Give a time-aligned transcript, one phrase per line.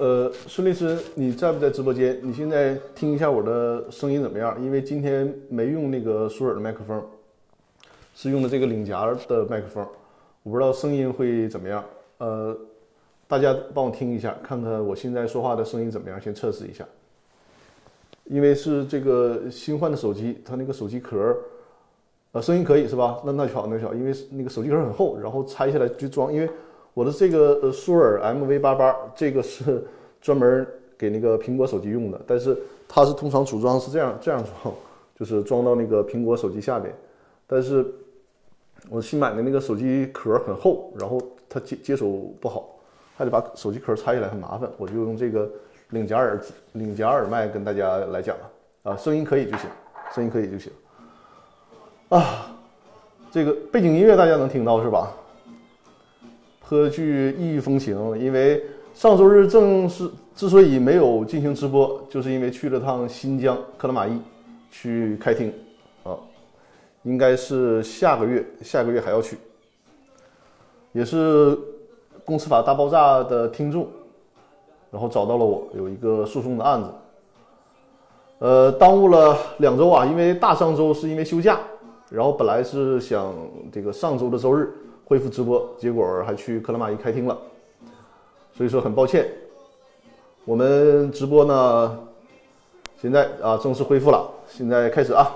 [0.00, 2.18] 呃孙律师，你在不在直播间？
[2.22, 4.56] 你现在听一下我的声音怎么样？
[4.64, 7.04] 因为今天没用那个舒尔的麦克风，
[8.14, 9.86] 是用的这个领夹的麦克风，
[10.42, 11.84] 我不知道声音会怎么样。
[12.16, 12.56] 呃，
[13.28, 16.82] 大家帮我听一下，看看我现在说话的声音怎么样，先测试一下。
[18.24, 21.36] 因为是这个新换的手机，它那个手机壳，
[22.32, 23.20] 呃，声音可以是吧？
[23.22, 26.48] 那那就好，那就好，因为那个手机壳很厚，然后拆下来就装，因为。
[26.94, 29.84] 我的这个呃舒尔 MV88，这个是
[30.20, 30.66] 专门
[30.98, 32.56] 给那个苹果手机用的，但是
[32.88, 34.74] 它是通常组装是这样这样装，
[35.18, 36.94] 就是装到那个苹果手机下边。
[37.46, 37.86] 但是
[38.88, 42.08] 我新买的那个手机壳很厚，然后它接接手
[42.40, 42.68] 不好，
[43.16, 45.48] 还得把手机壳拆下来很麻烦，我就用这个
[45.90, 46.40] 领夹耳
[46.72, 48.50] 领夹耳麦跟大家来讲了
[48.90, 49.70] 啊，声音可以就行，
[50.14, 50.72] 声音可以就行。
[52.08, 52.52] 啊，
[53.30, 55.12] 这个背景音乐大家能听到是吧？
[56.70, 58.62] 颇具异域风情，因为
[58.94, 64.16] 上周日正是之所以没有进行直播，就是因为去了趟新疆克拉玛依
[64.70, 65.52] 去开庭，
[66.04, 66.14] 啊，
[67.02, 69.36] 应该是下个月，下个月还要去，
[70.92, 71.58] 也是
[72.24, 73.88] 公司法大爆炸的听众，
[74.92, 76.88] 然后找到了我，有一个诉讼的案子，
[78.38, 81.58] 呃，耽误了两周啊，因为大上周是因为休假，
[82.10, 83.34] 然后本来是想
[83.72, 84.72] 这个上周的周日。
[85.10, 87.36] 恢复直播，结果还去克拉玛依开庭了，
[88.54, 89.28] 所以说很抱歉。
[90.44, 91.98] 我们直播呢，
[92.96, 95.28] 现在啊正式恢复了，现在开始啊。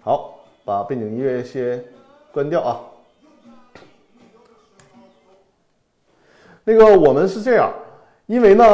[0.00, 1.84] 好，把背景音乐先
[2.32, 2.80] 关掉啊。
[6.64, 7.72] 那个我们是这样，
[8.26, 8.64] 因为呢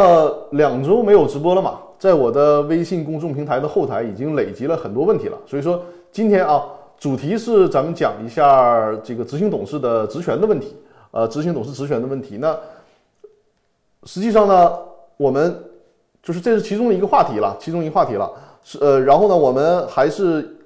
[0.53, 6.65] 两周没有直播了嘛，在我的微信公众平台的后台已经累积了很多问题了，所以说今天啊。
[6.99, 10.77] 主题是咱们讲一下这个执行董事的职权的问题，
[11.13, 12.37] 呃，执行董事职权的问题。
[12.39, 12.59] 那
[14.03, 14.79] 实际上呢，
[15.17, 15.63] 我们
[16.21, 18.31] 就是这是其中的一个话题了，其中一个话题了。
[18.65, 20.57] 是呃，然后呢，我们还是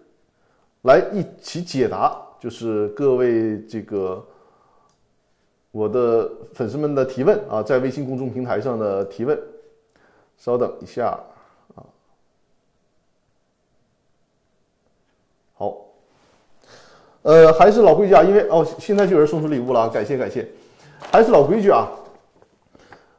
[0.83, 4.25] 来一起解答，就是各位这个
[5.71, 9.39] 我的粉丝们的提问啊，在微信公众平台上的提问。
[10.39, 11.11] 稍等一下
[11.77, 11.85] 啊，
[15.53, 15.92] 好。
[17.23, 20.47] 呃，还是老规矩啊，因为哦，现在就有人送出礼物了，感谢感谢。
[21.13, 21.89] 还是老规矩啊，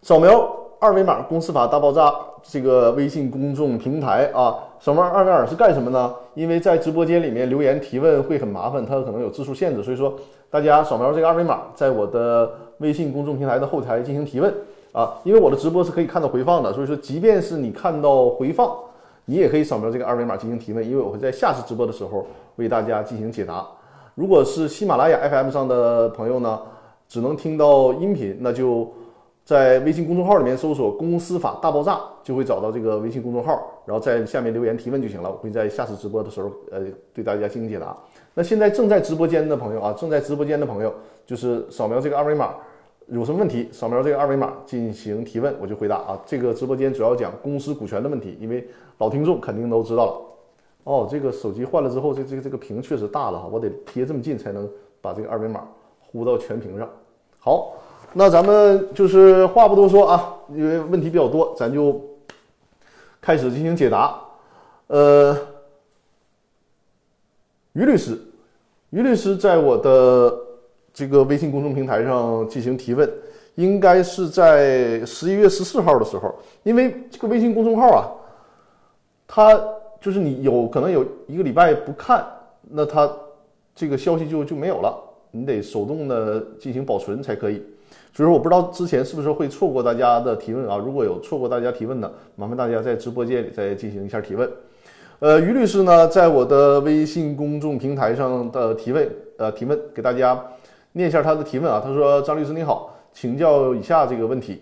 [0.02, 0.50] 扫描
[0.80, 6.14] 二维码，公司法大爆炸这个微信公众平台啊，扫描二维码是干什么呢？
[6.34, 10.14] 因为在直播间里面留言提问会很麻烦，它可能有字数限制，所以说
[10.50, 14.54] 大家扫描这个二维码，在我的微信公众平台的后台进行提问
[14.92, 15.14] 啊。
[15.24, 18.70] 因为我的直播是可以看到回放的，所以说即便是你看到回放，
[19.26, 22.28] 你也可以扫描这个二维码进行提问，因为我会在下次直播的时候
[22.58, 23.66] 为大家进行解答。
[24.16, 26.62] 如果是喜马拉雅 FM 上的朋友呢，
[27.08, 28.88] 只能听到音频，那就
[29.44, 35.32] 在微信公众号里面搜索“公司法大爆炸”，就会找到这个微信公众号，然后在下面留言提问就行了。
[35.32, 36.82] 我会在下次直播的时候，呃，
[37.12, 37.98] 对大家进行解答。
[38.36, 40.94] 那现在正在直播间的朋友啊，正在直播间的朋友，
[41.26, 42.54] 就是扫描这个二维码，
[43.08, 46.22] 有什么问题，扫描这个二维码进行提问，我就回答啊。
[46.24, 48.68] 这个直播间主要讲公司股权的问题，因为
[49.00, 50.33] 老听众肯定都知道了。
[50.86, 55.66] 哦，这个手机换了之后，这这个这个屏确实大了哈，我得贴这么近才能把这个二维码
[56.02, 56.90] 呼到全屏上。
[57.40, 57.76] 好，
[58.12, 62.02] 那咱们就是话不多说啊，因为问题比较多，咱就
[63.22, 64.20] 开始进行解答。
[64.88, 65.38] 呃，
[67.72, 68.20] 于律师，
[68.90, 70.38] 于律师在我的
[70.94, 73.10] 这个微信公众平台上进行提问，
[73.56, 78.12] 应该是在十一月十四号的时候，因为这个微信公众号啊，
[79.26, 79.64] 它。
[80.04, 82.26] 就是你有可能有一个礼拜不看，
[82.70, 83.10] 那它
[83.74, 84.94] 这个消息就就没有了，
[85.32, 87.64] 你得手动的进行保存才可以。
[88.14, 90.76] 所以说我不知道之前是不是会错过大家的提问啊？
[90.76, 94.52] 如果有错过大家提问的，麻烦大家在直播间里再进行一下提问。
[95.20, 100.38] 呃，于律师呢，在我的微信公众平台上的提问，呃，提问给大家
[100.92, 101.82] 念一下他的提问啊。
[101.82, 104.62] 他说：“张律师你好，请教以下这个问题。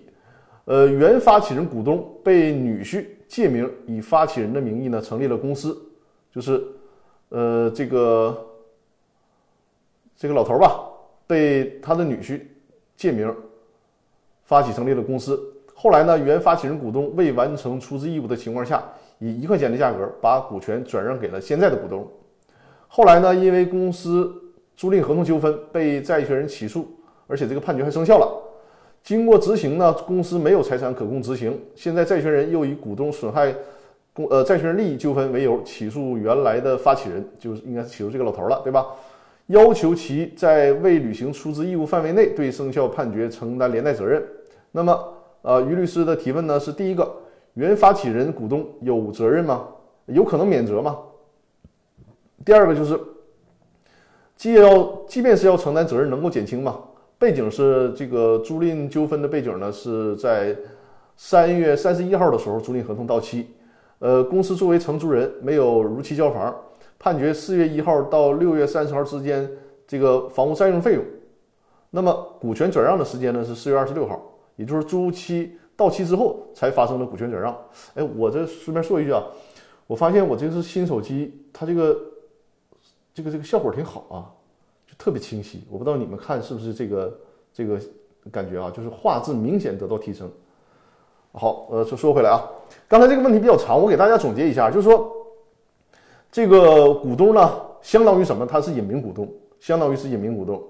[0.65, 5.81] 呃，原发起人股东被女婿。”借名以发起人的名义呢成立了公司，
[6.30, 6.62] 就是，
[7.30, 8.45] 呃，这个
[10.18, 10.81] 这个老头吧，
[11.25, 12.42] 被他的女婿
[12.98, 13.33] 借名
[14.44, 15.42] 发起成立了公司。
[15.74, 18.83] 后来呢，原发起人股东未完成出资义务的情况下，
[19.19, 22.06] 以一块钱的价格把股权转让给了现在的股东。
[22.89, 24.30] 后来呢，因为公司
[24.75, 26.86] 租赁合同纠纷被债权人起诉，
[27.28, 28.40] 而且这个判决还生效了。
[29.03, 31.59] 经过执行呢，公司没有财产可供执行。
[31.75, 33.53] 现在债权人又以股东损害
[34.13, 38.86] 公呃债权人利益纠纷为由起诉原来的发起人，就是应该是起诉这个老头了，对吧？
[39.48, 44.24] 要求其在未履行出资义务范围内对生效判决承担连带责任。
[44.71, 47.12] 那么呃，于律师的提问呢是第一个，
[47.56, 49.68] 原发起人股东有责任吗？
[50.06, 50.97] 有可能免责吗？
[52.45, 53.00] 第二个就是，
[54.38, 56.80] 既要即便是要承担责任，能够减轻吗？
[57.21, 60.57] 背景是这个租赁纠纷的背景呢，是在
[61.15, 63.45] 三月三十一号的时候，租赁合同到期，
[64.00, 66.51] 呃，公司作为承租人没有如期交房，
[66.97, 69.47] 判决四月一号到六月三十号之间
[69.85, 71.03] 这个房屋占用费用，
[71.91, 74.19] 那么股权转让的时间呢是四月二十六号，
[74.56, 77.56] 也就是租期到期之后才发生的股权转让。
[77.94, 79.23] 哎，我这顺便说一句啊，
[79.85, 81.95] 我发现我这是新手机，它这个
[83.13, 84.40] 这个这个效果挺好啊。
[85.01, 87.19] 特别清晰，我不知道你们看是不是这个
[87.51, 87.80] 这个
[88.31, 90.30] 感觉啊，就是画质明显得到提升。
[91.31, 92.48] 好，呃，说说回来啊，
[92.88, 95.12] 刚才这个问题比较长，我给大家总结一下，就是说
[96.31, 97.51] 这个股东呢，
[97.81, 98.45] 相当于什么？
[98.45, 99.27] 他是隐名股东，
[99.59, 100.62] 相当于是隐名股东。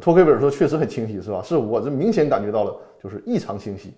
[0.00, 1.42] 托克维尔说确实很清晰，是吧？
[1.42, 3.92] 是我这明显感觉到了，就是异常清晰。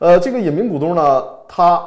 [0.00, 1.80] 呃，这个隐名股东呢，他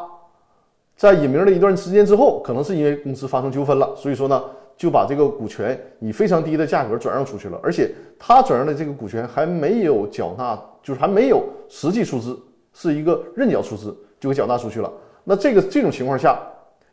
[0.96, 4.42] 在隐名了一段时间之后，可能是因为公司发生纠纷了，所以说呢。
[4.76, 12.38] 就把这个股权以非常低的价格转让出去了，而且他转让的这个股权还没有缴纳，就是还没有实际出资，
[12.74, 14.92] 是一个认缴出资就给缴纳出去了。
[15.24, 16.40] 那这个这种情况下，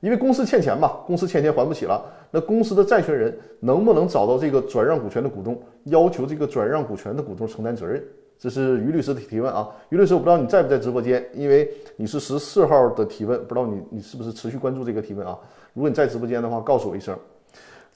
[0.00, 8.02] 因为公司欠钱嘛，公司欠钱还不起了，那公司的债权人能不能找到这个转让股权的股东，要求这个转让股权的股东承担责任？
[8.38, 15.38] 这是于律师的提问啊，于律师，我不知道你在不在直播间，因为你是十四号的提问，不知道你你是不是持续关注这个提问啊？
[15.74, 17.14] 如果你在直播间的话，告诉我一声。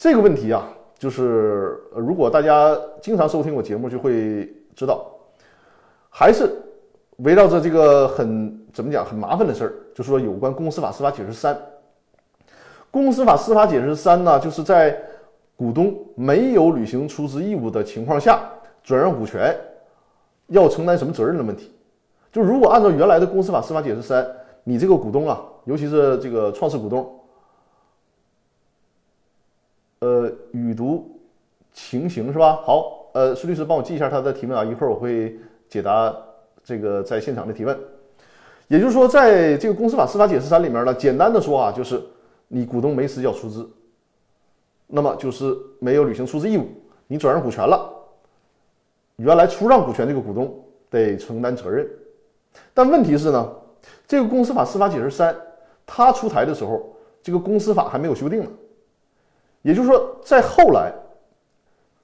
[0.04, 0.68] 这个问题啊，
[0.98, 5.02] 就是如果大家经常收听我节目，就会知道，
[6.10, 6.46] 还是
[7.20, 11.58] 围绕着这个很怎么讲很麻烦的事儿，就是说有关公司法司法解释三。
[12.90, 14.94] 公司法司法解释三呢，就是在
[15.56, 18.42] 股东没有履行出资义务的情况下，
[18.82, 19.56] 转让股权
[20.48, 21.72] 要承担什么责任的问题。
[22.30, 24.26] 就如果按照原来的公司法司法解释三，
[24.64, 27.10] 你这个股东啊，尤其是这个创始股东。
[30.04, 31.18] 呃，语读
[31.72, 32.56] 情形是吧？
[32.56, 35.34] 好，呃，孙律师帮我记一下他的提问啊，一会儿我会
[35.66, 36.14] 解答
[36.62, 37.74] 这个在现场的提问。
[38.68, 42.02] 也就是说，在这个公司法司法解释三里面呢，简单的说啊，就是
[42.48, 43.66] 你股东没实缴出资，
[44.88, 46.68] 那么就是没有履行出资义务，
[47.06, 47.90] 你转让股权了，
[49.16, 50.54] 原来出让股权这个股东
[50.90, 51.88] 得承担责任。
[52.74, 53.52] 但问题是呢，
[54.06, 55.34] 这个公司法司法解释三
[55.86, 58.50] 它出台的时候，这个公司法还没有修订呢。
[59.64, 60.92] 也就是说，在后来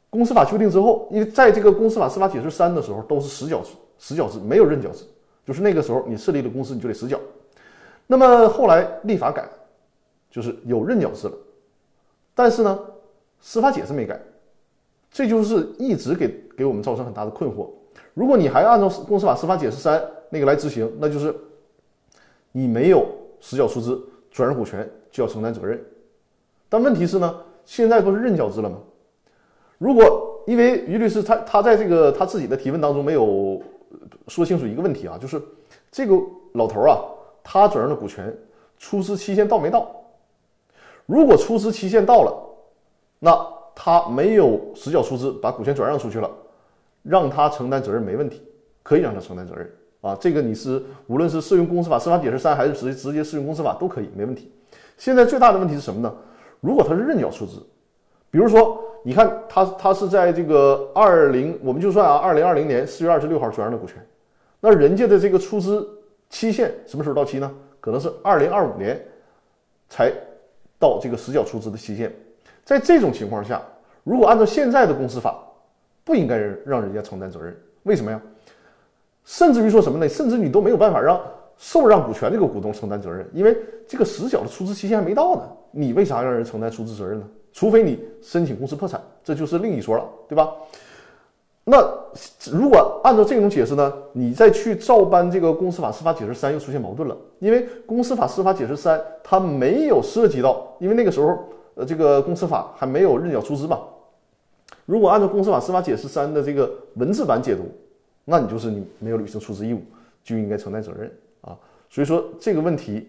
[0.09, 5.05] 公司法修订之后，因为在这个公司法司法解释三的时候都是实缴制，实缴制没有认缴制，
[5.45, 7.21] 就是那个时候你设立了公司你就得实缴。
[8.07, 9.47] 那么后来立法改，
[10.31, 11.35] 就是有认缴制了，
[12.35, 12.81] 但是呢，
[13.41, 14.19] 司法解释没改，
[15.13, 17.69] 这就是一直给给我们造成很大的困惑。
[18.15, 21.33] 如果你还按照公司法司法解释三那个来执行，那就是
[22.53, 23.07] 你没有
[23.39, 25.79] 实缴出资，转让股权就要承担责任。
[26.69, 27.43] 但问题是呢？
[27.71, 28.79] 现在不是认缴制了吗？
[29.79, 33.63] 如果因为于律师他他在这个他自己的提问当中没有
[34.27, 35.41] 说清楚一个问题啊，就是
[35.89, 36.17] 这个
[36.55, 36.99] 老头啊，
[37.45, 38.37] 他转让的股权
[38.77, 39.89] 出资期限到没到？
[41.07, 42.33] 如果出资期限到了，
[43.21, 46.29] 那他没有实缴出资，把股权转让出去了，
[47.05, 48.43] 让他承担责任没问题，
[48.83, 50.19] 可以让他承担责任啊。
[50.21, 54.51] 这个你是无论是适用公司法司法解释三，还是直直接适用公司法都可以，没问题。
[54.99, 56.13] 现在最大的问题是什么呢？
[56.61, 57.63] 如果他是认缴出资，
[58.31, 63.97] 比如说，你看他他是在这个二零，我们就算啊，二零二零年四月二十六号转让的股权，
[64.61, 65.89] 那人家的这个出资
[66.29, 67.51] 期限什么时候到期呢？
[67.81, 69.01] 可能是二零二五年
[69.89, 70.13] 才
[70.79, 72.15] 到这个实缴出资的期限。
[72.63, 73.63] 在这种情况下，
[74.05, 75.43] 如果按照现在的公司法，
[76.05, 76.37] 不应该
[76.67, 77.59] 让人家承担责任。
[77.85, 78.21] 为什么呀？
[79.25, 80.09] 甚至于说什么呢？
[80.09, 81.19] 甚至你都没有办法让
[81.61, 83.55] 受让股权这个股东承担责任，因为
[83.87, 85.43] 这个实缴的出资期限还没到呢。
[85.71, 87.29] 你为啥让人承担出资责任呢？
[87.53, 90.51] 除非你申请公司破产，这就是另一说了，对吧？
[91.65, 91.77] 那
[92.51, 101.39] 如果按照这种解释呢，你再去照搬这个公司法司法解释三又出现矛盾了，因为公司法司法解释三它没有涉及到，因为那个时候
[101.75, 103.79] 呃这个公司法还没有认缴出资嘛。
[104.87, 107.71] 如果按照公司法司法解释三的这个文字版解读，
[108.25, 109.83] 那你就是你没有履行出资义务，
[110.25, 111.13] 就应该承担责任。
[111.91, 113.07] 所以说这个问题。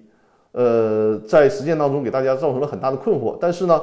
[0.53, 3.81] 呃，在实践当中给大家造成了很大的困惑，但是呢，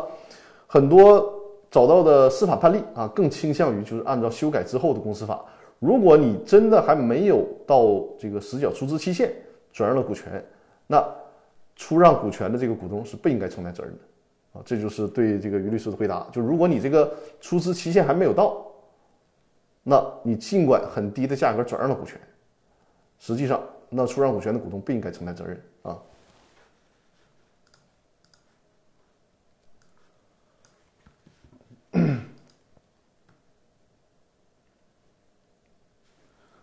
[0.67, 1.35] 很多
[1.71, 5.43] 找到的司法判例啊，更倾向于就是按照修改之后的公司法。
[5.78, 9.33] 如果你真的还没有到这个实缴出资期限
[9.73, 10.45] 转让了股权，
[10.87, 11.02] 那
[11.75, 14.62] 出让股权的这个股东是不应该承担责任的啊。
[14.62, 16.26] 这就是对这个于律师的回答。
[16.31, 18.62] 就如果你这个出资期限还没有到，
[19.83, 22.21] 那你尽管很低的价格转让了股权，
[23.19, 23.59] 实际上，
[23.90, 25.99] 那出让股权的股东不应该承担责任啊。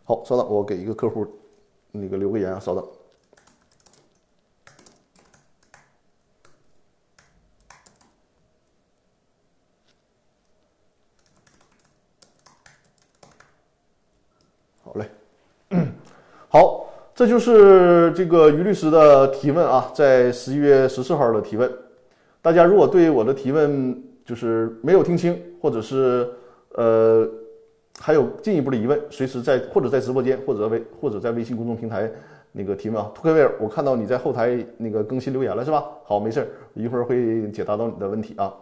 [0.08, 1.28] 好，稍等，我给一个客户
[1.92, 2.88] 那个留个言啊，稍等。
[14.84, 15.10] 好嘞，
[16.50, 21.72] 好，这就是这个于律师的提问啊，在十一月十四号的提问。
[22.42, 26.30] 大家如果对我的提问就是没有听清，或者是
[26.74, 27.28] 呃。
[27.98, 32.12] 还有进一步的疑问，随时在或者在直播间，或者微或者在微信公众平台
[32.52, 33.10] 那个提问啊。
[33.16, 35.86] 托克维尔，我看到你在后台那个更新留言了是吧？
[36.04, 38.54] 好，没事儿，一会儿会解答到你的问题啊。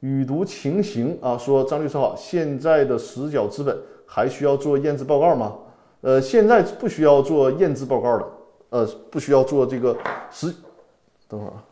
[0.00, 3.76] 语读情形啊，说张律师好，现在的实缴资本
[4.06, 5.54] 还需要做验资报告吗？
[6.02, 8.28] 呃，现在不需要做验资报告的，
[8.70, 9.96] 呃，不需要做这个
[10.30, 10.54] 实，
[11.28, 11.64] 等会儿啊。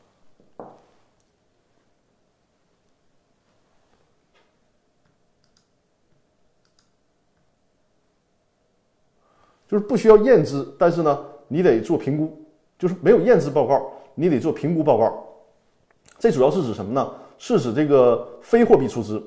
[9.66, 12.42] 就是不需要验资，但是呢，你得做评估，
[12.78, 15.26] 就是没有验资报告，你得做评估报告。
[16.18, 17.14] 这主要是指什么呢？
[17.38, 19.22] 是指这个非货币出资。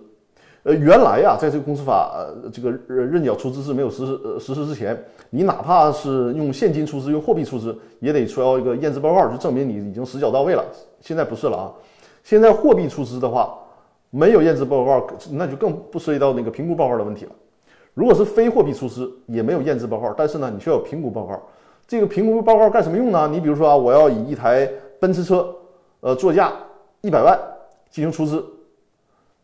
[0.63, 4.95] 呃，原来呀，在这个公司法呃这个认缴出资制没有实施实施之前，
[5.31, 10.63] 你哪怕是用现金出资、用货币出资，也得出要一个验资报告，就证明你已经实缴到位了。
[10.99, 11.73] 现在不是了啊，
[12.23, 13.57] 现在货币出资的话，
[14.11, 17.31] 没有验资报告，那就更不涉及到那个评估报告的问题了。
[17.95, 21.41] 如果是非货币出资，也没有验资报告，但是呢，你需要有评估报告。
[21.87, 23.27] 这个评估报告干什么用呢？
[23.27, 25.53] 你比如说啊，我要以一台奔驰车，
[26.01, 26.53] 呃，作价
[27.01, 27.37] 一百万
[27.89, 28.45] 进行出资，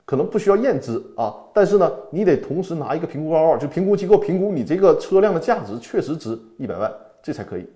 [0.08, 6.90] 可能不需要验资啊，但是呢，你得同时拿一个评估报告，就评估机构评估你这个车辆的价值确实值一百万，
[7.22, 7.68] 这才可以。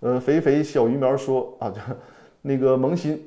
[0.00, 1.72] 呃，肥肥小鱼苗说啊，
[2.42, 3.18] 那个萌新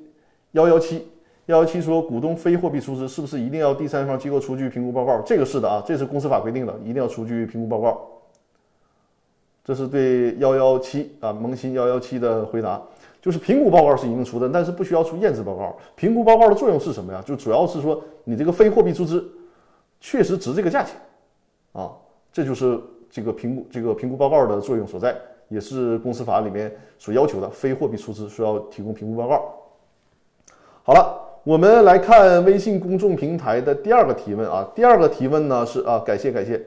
[0.52, 1.08] 幺幺七。
[1.48, 5.20] 幺幺七说，股东非货币出资是不是一定要第三方机构出具评估报告？
[5.22, 8.08] 这个是的啊，这是公司法规定的，一定要出具评估报告。
[9.64, 12.82] 这是对幺幺七啊萌新幺幺七的回答，
[13.28, 15.76] 就是评估报告是一定出的，但是不需要出验资报告。
[15.98, 17.22] 评估报告的作用是什么呀？
[17.26, 19.30] 就主要是说你这个非货币出资
[20.00, 20.96] 确实值这个价钱
[21.74, 21.92] 啊，
[22.32, 22.80] 这就是
[23.10, 25.14] 这个评估这个评估报告的作用所在，
[25.50, 29.54] 也是公司法里面所要求的，非货币出资需要提供评估报告。
[30.84, 31.26] 好了。
[31.44, 36.62] 我们来看微信公众平台的第二个提问啊，第二个提问呢是啊，感谢感谢，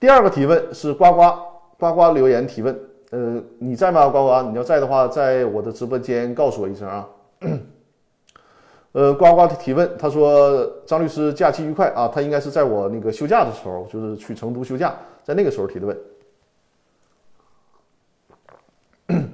[0.00, 1.38] 第二个提问是呱呱
[1.78, 2.74] 呱呱留言提问，
[3.16, 4.06] 呃，你在吗？
[4.10, 7.08] 呱呱，你要在的话，在我的直播间告诉我一声啊。
[8.92, 14.94] 呃，呱呱的提问，他说张律师假期愉快啊，他应该是在我那个休假的时候，就是去成都休假，
[15.24, 15.98] 在那个时候提的问。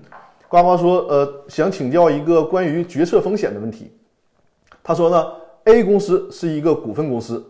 [0.48, 3.90] 呱呱说，呃，想请教一个关于决策风险的问题。
[4.80, 5.26] 他说呢
[5.64, 7.44] ，A 公司是一个股份公司，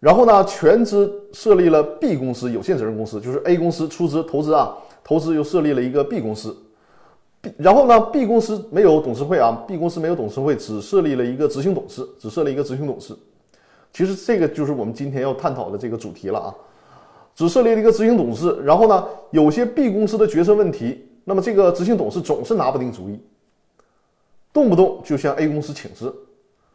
[0.00, 4.76] 然后呢，全资设立了 B 公司有限责任公司，就是 A 公司出资投资啊，
[5.08, 6.54] 投资又设立了一个 B 公司
[7.40, 13.16] ，B 然后呢，B 公司没有董事会啊，B 公司没有董事会，只设立了一个执行董事，只设立一个执行董事。
[13.90, 16.54] 其实这个就是我们今天要探讨的这个主题了啊，
[17.34, 23.18] 只设立了一个执行董事，然后呢，有些 B 公司的决策问题，那么这个执行董事总是拿不定主意，
[24.52, 26.12] 动不动就向 A 公司请示。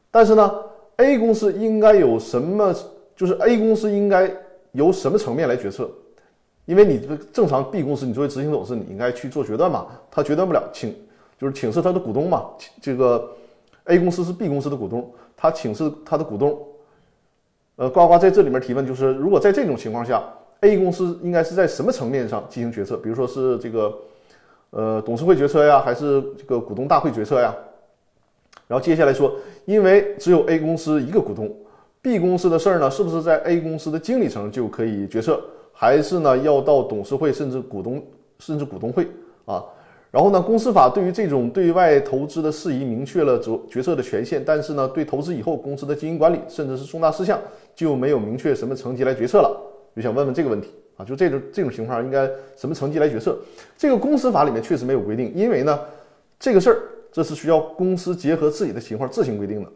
[0.09, 0.51] 但是呢
[0.97, 2.73] ，A 公司应该有什么？
[3.15, 4.27] 就是 A 公司应该
[4.71, 5.87] 由什么层面来决策？
[6.65, 9.87] 因为你这正常 B 公司，你作为执行董事，你应该去做决断嘛。
[10.09, 10.95] 他决断不了，请
[11.39, 12.45] 就是请示他的股东嘛。
[12.81, 13.29] 这个
[13.85, 16.57] A 公司是 B 公司的股东，他请示他的股东。
[17.75, 20.23] 呃，呱呱在这里面提问，就是如果在这种情况下
[20.61, 22.95] ，A 公司应该是在什么层面上进行决策？
[22.97, 23.93] 比如说是这个
[24.69, 27.53] 呃董事会决策呀，还是这个股东大会决策呀？
[28.67, 31.53] 然后接下来说，因为只有 A 公司一个股东
[32.01, 35.43] ，B 公司的事儿呢，是不是在 A 公司的经理层就可以决策，
[35.83, 38.01] 还是呢要到董事会甚至股东
[38.39, 39.05] 甚至股东会
[39.43, 39.61] 啊？
[40.09, 47.37] 然后呢，公司法对于这种对外投资的事宜明确了决决策的权限，但是呢，对投资以后公司的经营管理甚至是重大事项
[47.75, 49.59] 就没有明确什么层级来决策了。
[49.93, 52.25] 就想问问这个问题啊，就这种这种情况应该
[52.55, 53.37] 什么层级来决策？
[53.77, 55.77] 这个公司法里面确实没有规定，因为呢，
[56.39, 56.79] 这个事儿。
[57.11, 59.69] 这是需要公司结合自己的情况自行规定的，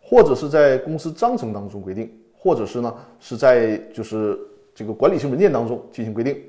[0.00, 4.38] 或者是在公司章程当中规定，或者是呢是在就是
[4.78, 6.40] 这个管理性文件当中进行规定。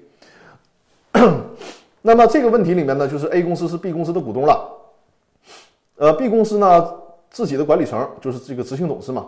[2.04, 4.70] 那么这个问题里面呢，就是 A 公司是 B 公司的股东了，
[5.96, 6.94] 呃，B 公司呢
[7.32, 9.28] 自己的管理层就是这个执行董事嘛，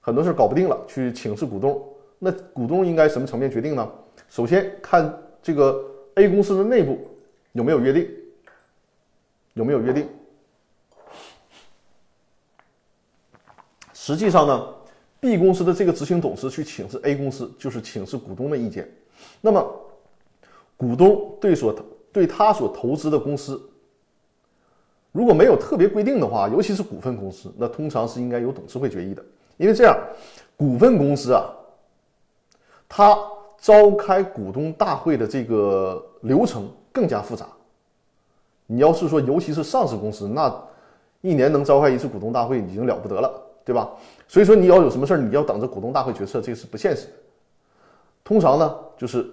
[0.00, 1.84] 很多事搞不定了，去请示股东，
[2.20, 3.90] 那股东应该什么层面决定呢？
[4.28, 5.12] 首先看
[5.42, 5.84] 这个
[6.14, 7.04] A 公司的内部
[7.50, 8.08] 有没有约定，
[9.54, 10.08] 有没有约定。
[13.92, 14.68] 实际上呢
[15.26, 18.88] ，B 公司的这个执行董事去请示 A 公司，就是请示股东的意见。
[19.40, 19.68] 那么，
[20.76, 21.74] 股东对所
[22.12, 23.60] 对他所投资的公司，
[25.10, 29.24] 如果没有特别规定的话，尤其是股份公司，那通常是应该由董事会决议的。
[29.56, 29.98] 因为这样，
[30.56, 31.44] 股份公司啊，
[32.88, 33.18] 它
[33.58, 37.48] 召开股东大会的这个流程更加复杂。
[38.66, 40.54] 你要是说，尤其是上市公司，那
[41.20, 43.90] 一年能召开一次股东大会已经了不得了，对吧？
[44.28, 47.12] 所以说，你要有什么事儿，你要等着股东大会决策，这个是不现实的。
[48.22, 49.28] 通常呢，就是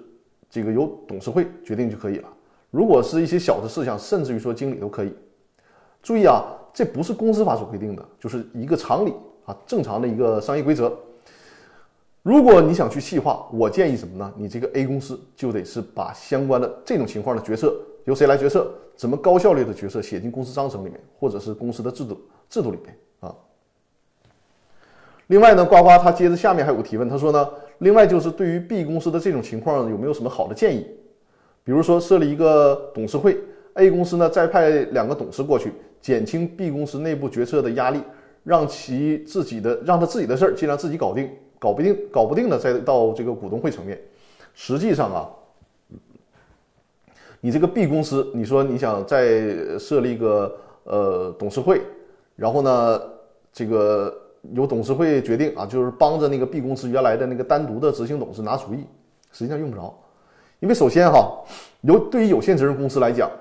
[0.49, 2.27] 这个由董事会决定就可以了。
[2.71, 5.13] 如果是一些小的事项，甚至于说经理都可以。
[6.01, 9.13] 注意啊，这不是公司法所规定的，就是一个常理
[9.45, 10.91] 啊，正常的一个商业规则。
[12.23, 14.33] 如果你想去细化，我建议什么呢？
[14.35, 17.75] 你这个 A 公司就得是把相关的这种情况的决策
[18.05, 22.97] 由谁来决策，怎么高效率的决策写进公司章程里面，或者是公司的制度制度里面。
[25.27, 27.49] 另外呢，呱呱他接着下面还有个提问，他说呢。
[27.79, 30.87] 另外就是对于 B 公司的这种情况，有没有什么好的建议？
[31.65, 33.37] 比如说设立一个董事会
[33.73, 37.99] ，A 公司呢再派两个董事过去，减轻 B 公司内部决策的压力，
[38.43, 43.99] 让其自己的让他自己的事儿尽量自己搞定，搞不定搞不定了再到这个股东会层面。
[44.53, 45.29] 实际上啊，
[47.41, 50.55] 你这个 B 公司，你说你想再设立一个
[50.86, 51.81] 呃董事会，
[52.38, 53.01] 然后呢
[53.51, 54.19] 这个。
[54.51, 58.86] 由董事会决定啊，就是帮着那个 B 公司原来的那个单独的执行董事拿主意，
[59.32, 59.97] 实际上用不着，
[60.60, 61.41] 因为首先哈，
[61.82, 63.32] 有对于有限责任公司来讲，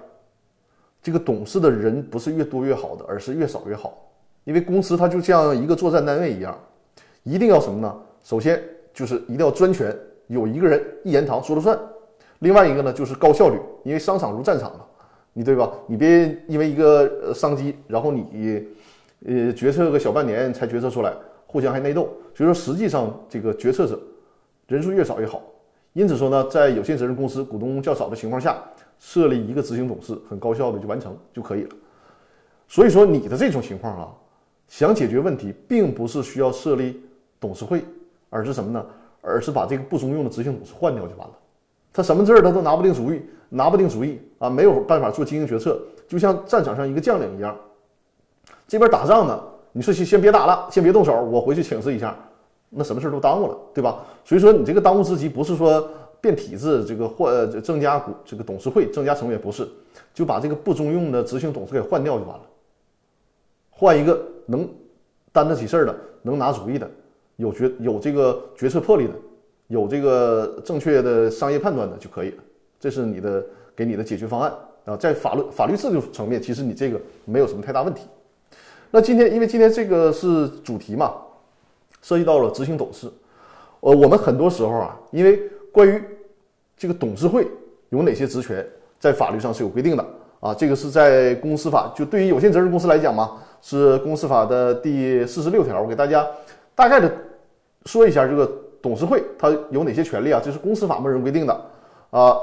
[1.03, 3.99] 这个董事的人不是越多越好的，而是越少越好，
[4.45, 6.57] 因为公司它就像一个作战单位一样，
[7.25, 7.95] 一定要什么呢？
[8.23, 8.63] 首先
[8.95, 9.93] 就是一定要专权，
[10.29, 11.77] 有一个人一言堂说了算，
[12.39, 14.85] 另外一个呢就是高效率，因为商场如战场嘛，
[15.33, 15.73] 你对吧？
[15.89, 18.69] 你别因为一个商机，然后你。
[19.27, 21.13] 呃，决策个小半年才决策出来，
[21.47, 24.01] 互相还内斗，所以说实际上这个决策者
[24.67, 25.43] 人数越少越好。
[25.93, 28.57] 因此说呢，在有限责任公司股东较少的情况下，
[28.99, 31.71] 设立一个执行董事，很高效的就完成就可以了。
[32.67, 34.09] 所以说你的这种情况啊，
[34.69, 37.03] 想解决问题，并不是需要设立
[37.39, 37.85] 董事会，
[38.31, 38.85] 而是什么呢？
[39.21, 41.35] 而是把这个不中用的执行董事换掉就完了。
[41.93, 47.55] 他什么事儿他都拿不定主意，拿不定主意啊，没有办法做经营决策，就像战场上一个将领一样。
[48.73, 49.39] 这边打仗呢，
[49.73, 52.17] 你说先先别打了，先别动手，我回去请示一下，
[52.71, 54.03] 那什么事都耽误了，对吧？
[54.25, 55.87] 所以说你这个当务之急不是说
[56.23, 59.69] 变体制，这个换增加股这个董事会增加成员不是，
[60.15, 62.41] 就把这个不中用的执行董事给换掉就完了，
[63.69, 64.67] 换一个能
[65.33, 66.91] 担得起事儿的，能拿主意的，
[67.37, 69.13] 有决有这个决策魄力的，
[69.67, 72.37] 有这个正确的商业判断的就可以了。
[72.81, 73.45] 这是你的
[73.77, 74.51] 给你的解决方案
[74.87, 78.07] 啊，在法律法律制度层面，其实你这个没有什么太大问题。
[78.95, 81.15] 那今天，因为今天这个是主题嘛，
[82.03, 83.11] 涉及到了执行董事。
[83.81, 85.41] 呃，我们很多时候啊，因为
[85.73, 86.05] 关于
[86.77, 87.49] 这个董事会
[87.89, 88.63] 有哪些职权，
[89.01, 90.05] 在法律上是有规定的
[90.41, 90.53] 啊。
[90.53, 95.81] 这个是在公司法，就对于有限责任公司来讲嘛，是公司法的第四十六条。
[95.81, 96.27] 我给大家
[96.75, 97.11] 大概的
[97.87, 98.47] 说一下，这个
[98.83, 100.39] 董事会它有哪些权利啊？
[100.45, 101.61] 这是公司法默认规定的
[102.11, 102.37] 啊，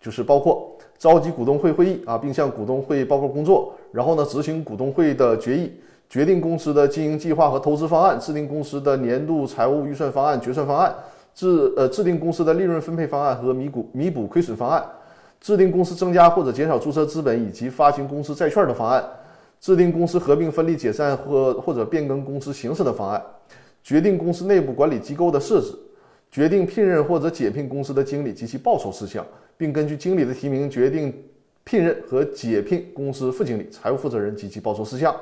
[0.00, 5.72] 就是包括召集股东会会议啊，并向股东会报告工作，然后呢，执行股东会的决议。
[6.12, 10.94] 决定公司的经营计划和投资方案，制定公司的年度财务预算方案、决算方案，
[11.34, 14.84] 制呃制定公司的利润分配方案和弥补弥补亏损方案，
[15.40, 19.02] 制定公司增加或者减少注册资本以及发行公司债券的方案，
[19.58, 23.22] 制定公司合并分立解散或或者变更公司形式的方案，
[23.82, 25.72] 决定公司内部管理机构的设置，
[26.30, 29.24] 决定聘任或者解聘公司的经理及其报酬事项，
[29.56, 31.10] 并根据经理的提名决定
[31.64, 35.16] 聘任和解聘公司副经理、财务负责人及其报酬事项。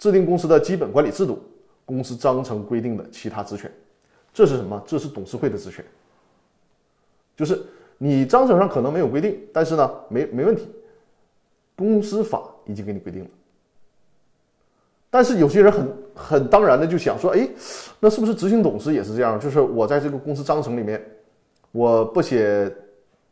[0.00, 1.38] 制定公司的基本管理制度，
[1.84, 3.70] 公司章程规定的其他职权，
[4.32, 4.82] 这是什么？
[4.86, 5.84] 这是董事会的职权。
[7.36, 7.62] 就是
[7.98, 10.66] 你章程上可能没有规定，但是呢，没没问题，
[11.76, 13.30] 公司法已经给你规定了。
[15.10, 17.46] 但是有些人很很当然的就想说，哎，
[17.98, 19.38] 那是不是执行董事也是这样？
[19.38, 21.04] 就是我在这个公司章程里面，
[21.72, 22.74] 我不写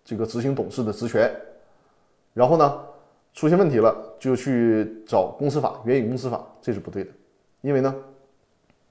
[0.04, 1.34] 这个执行董事的职权，
[2.34, 2.84] 然后呢？
[3.38, 7.10] 出现问题了，就去找公司法，援引公司法，这是不对的。
[7.60, 7.94] 因为呢，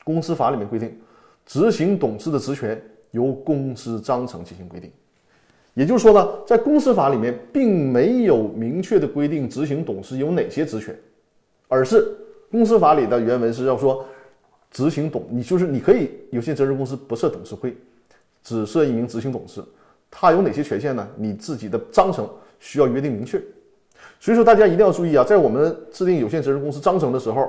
[0.05, 0.97] 公司法里面规定，
[1.45, 2.81] 执行董事的职权
[3.11, 4.89] 由公司章程进行规定。
[5.73, 10.97] 也就是说呢，在公司法里面并没有明确的规定执行董事有哪些职权，
[11.67, 12.09] 而是
[12.49, 14.05] 公司法里的原文是要说，
[14.71, 17.75] 执行董，你就是你可以有限责任公司不设董事会，
[18.41, 19.61] 只设一名执行董事，
[20.09, 21.05] 他有哪些权限呢？
[21.17, 22.25] 你自己的章程
[22.61, 23.43] 需要约定明确。
[24.19, 27.47] 所以说，大家一定要注意啊，在我们制定有限责任公司章程的时候，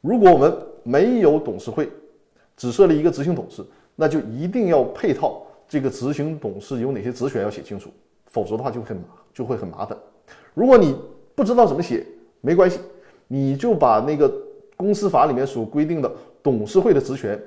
[0.00, 1.90] 如果我们没有董事会，
[2.56, 3.64] 只设立一个执行董事，
[3.96, 7.90] 那就一定要配套这个执行董事有哪些职权要写清楚，
[8.26, 8.96] 否则的话就很
[9.32, 9.98] 就会很麻烦。
[10.54, 10.96] 如果你
[11.34, 12.06] 不知道怎么写，
[12.40, 12.78] 没关系，
[13.26, 14.32] 你就把那个
[14.76, 16.10] 公司法里面所规定的
[16.40, 17.40] 董事会的职权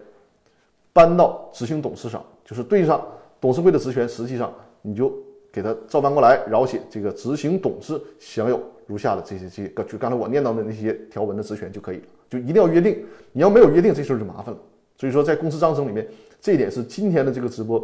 [0.91, 3.01] 搬到执行董事上，就是对上
[3.39, 5.13] 董事会的职权，实际上你就。
[5.57, 13.03] 给他照搬过来，然后写这个执行董事享有如下的这些这些，就刚才我念到的那些条文的职权就可以了，就一定要约定。
[13.31, 14.61] 你要没有约定，这事儿就麻烦了。
[14.99, 16.07] 所以说，在公司章程里面，
[16.39, 17.79] 这一点是今天的这个直播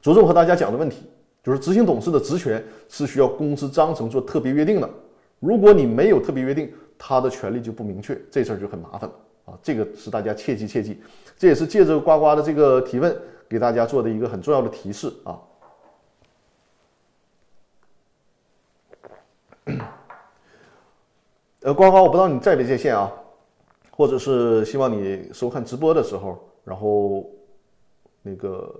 [0.00, 1.02] 着重和大家讲的问题，
[1.42, 4.88] 就是执行董事的职权是需要公司章程做特别约定的。
[5.40, 9.58] 如果你没有特别约定，他的权利就不明确，这事儿就很麻烦了啊！
[9.64, 11.00] 这个是大家切记切记，
[11.36, 13.12] 这也是借着呱呱的这个提问
[13.48, 15.36] 给大家做的一个很重要的提示啊。
[21.64, 23.08] 呃，呱呱，我不知道你在没在线啊，
[23.92, 27.24] 或者是希望你收看直播的时候，然后
[28.20, 28.74] 那个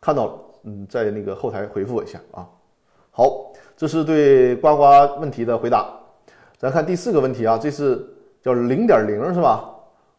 [0.00, 2.48] 看到了，嗯，在那个后台回复我一下啊。
[3.10, 4.84] 好，这是对呱呱
[5.20, 5.92] 问题的回答。
[6.56, 8.02] 咱看第四个问题啊，这是
[8.40, 9.70] 叫零点零是吧？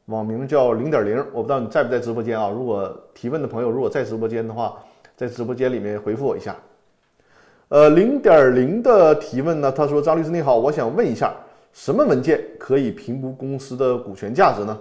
[0.06, 2.48] 网名叫零点零，我不知道你在不在直播间啊？
[2.48, 4.78] 如果提问的朋友如果在直播间的话，
[5.16, 6.56] 在直播间里面回复我一下。
[7.70, 11.34] 呃，零点零的提问呢，他说：“张律师你好，我想问一下。”
[11.78, 14.80] 什么文件可以评估公司的股权价值呢？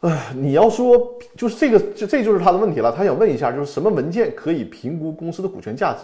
[0.00, 2.90] 哎，你要说就是这个，这这就是他的问题了。
[2.90, 5.98] 他想问一下，就是什么文件可以评估公司的股权价值？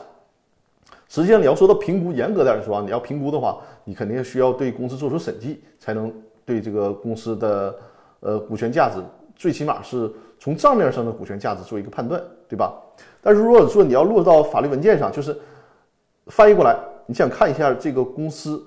[1.08, 6.12] 实际上，你要说到评估，严格点说啊，你要评估的话，你肯定需要对公司做出审计，才能
[6.44, 7.74] 对这个公司的
[8.20, 9.02] 呃股权价值，
[9.34, 12.74] 最起码是从账面上的股权价值做一个判断，对吧？
[13.22, 15.34] 但是如果说你要落到法律文件上，就是
[16.26, 18.62] 翻译过来，你想看一下这个公司。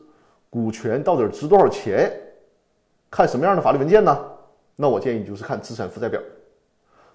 [0.49, 2.12] 股权到底值多少钱？
[3.10, 4.19] 看什么样的法律文件呢？
[4.75, 6.21] 那我建议你就是看资产负债表。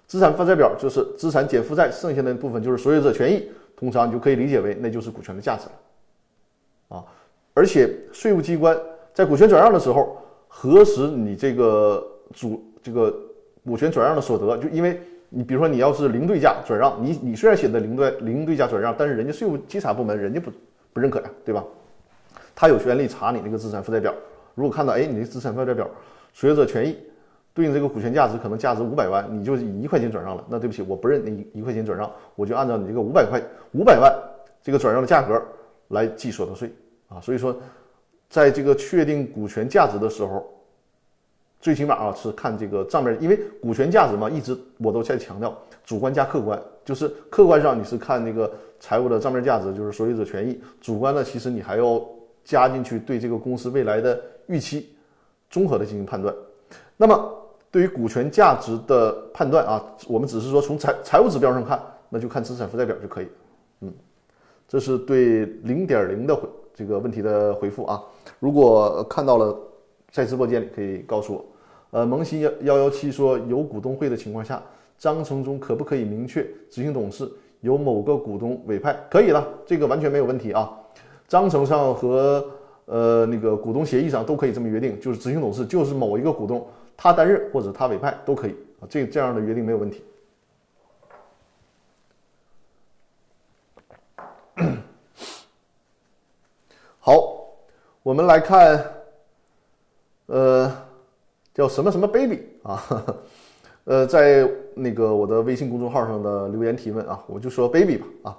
[0.07, 6.97] 资产负债表就是资产减负债，剩下的部分就是所有者权益，通常你就可以理解为那就是股权的价值了。
[6.97, 7.05] 啊，
[7.53, 8.75] 而且税务机关
[9.13, 10.17] 在股权转让的时候
[10.47, 13.15] 核实你这个主这个
[13.63, 20.51] 股权转让的所得，就因为你比如说你要是零对价转让，你你虽然写的零对零对价转让，但是人家税务稽查部门人家不
[20.91, 21.63] 不认可呀，对吧？
[22.55, 24.13] 他有权利查你那个资产负债表，
[24.55, 25.89] 如果看到哎，你的资产负债表
[26.33, 26.97] 所有者权益
[27.53, 33.41] 对应这个股权价值可能价值五百万，你就以一块钱转让了，那对不起，我不认你一一块钱转让，我就按照你这个五百块
[33.73, 34.11] 五百万
[34.61, 35.39] 这个转让的价格
[35.89, 36.71] 来计所得税
[37.09, 37.21] 啊。
[37.21, 37.55] 所以说，
[38.29, 40.43] 在这个确定股权价值的时候，
[41.59, 52.03] 最起码啊是看这个账面，因为股权价值嘛，一直我都在强调主观加客观，就是客观上你是看那个财务的账面价值，就是所有者权益，主观呢其实你还要。
[52.43, 54.95] 加进去对这个公司未来的预期
[55.49, 56.33] 综合的进行判断。
[56.97, 57.33] 那么
[57.71, 63.27] 对于股权价值的判断啊，我们只是说从财财务指标上看，那就看资产负债表就可以。
[63.81, 63.93] 嗯，
[64.67, 68.01] 这是对零点零的回这个问题的回复啊。
[68.39, 69.57] 如果看到了，
[70.11, 71.45] 在直播间里可以告诉我。
[71.91, 74.61] 呃，萌新幺幺幺七说，有股东会的情况下，
[74.97, 78.95] 章程中可不可以明确执行董事由某个股东委派？
[79.09, 80.71] 可以了，这个完全没有问题啊。
[81.27, 82.45] 章程上和
[82.85, 90.03] 呃那个股东协议上都可以这么约定，就是执行董事就是某一个股东，他担任或者他委派都可以啊，这这样的约定没有问题。
[96.99, 97.13] 好，
[98.03, 98.85] 我们来看，
[100.27, 100.71] 呃，
[101.53, 102.83] 叫什么什么 baby 啊，
[103.85, 108.37] 呃，在那个我的微信公众号上的留言提问啊，我就说 baby 吧啊。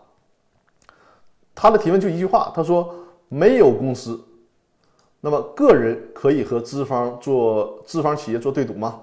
[1.55, 2.93] 他的提问就一句话，他说
[3.29, 4.21] ：“没有公司，
[5.21, 9.01] 那么个人可以和资方做资方企业做对赌吗？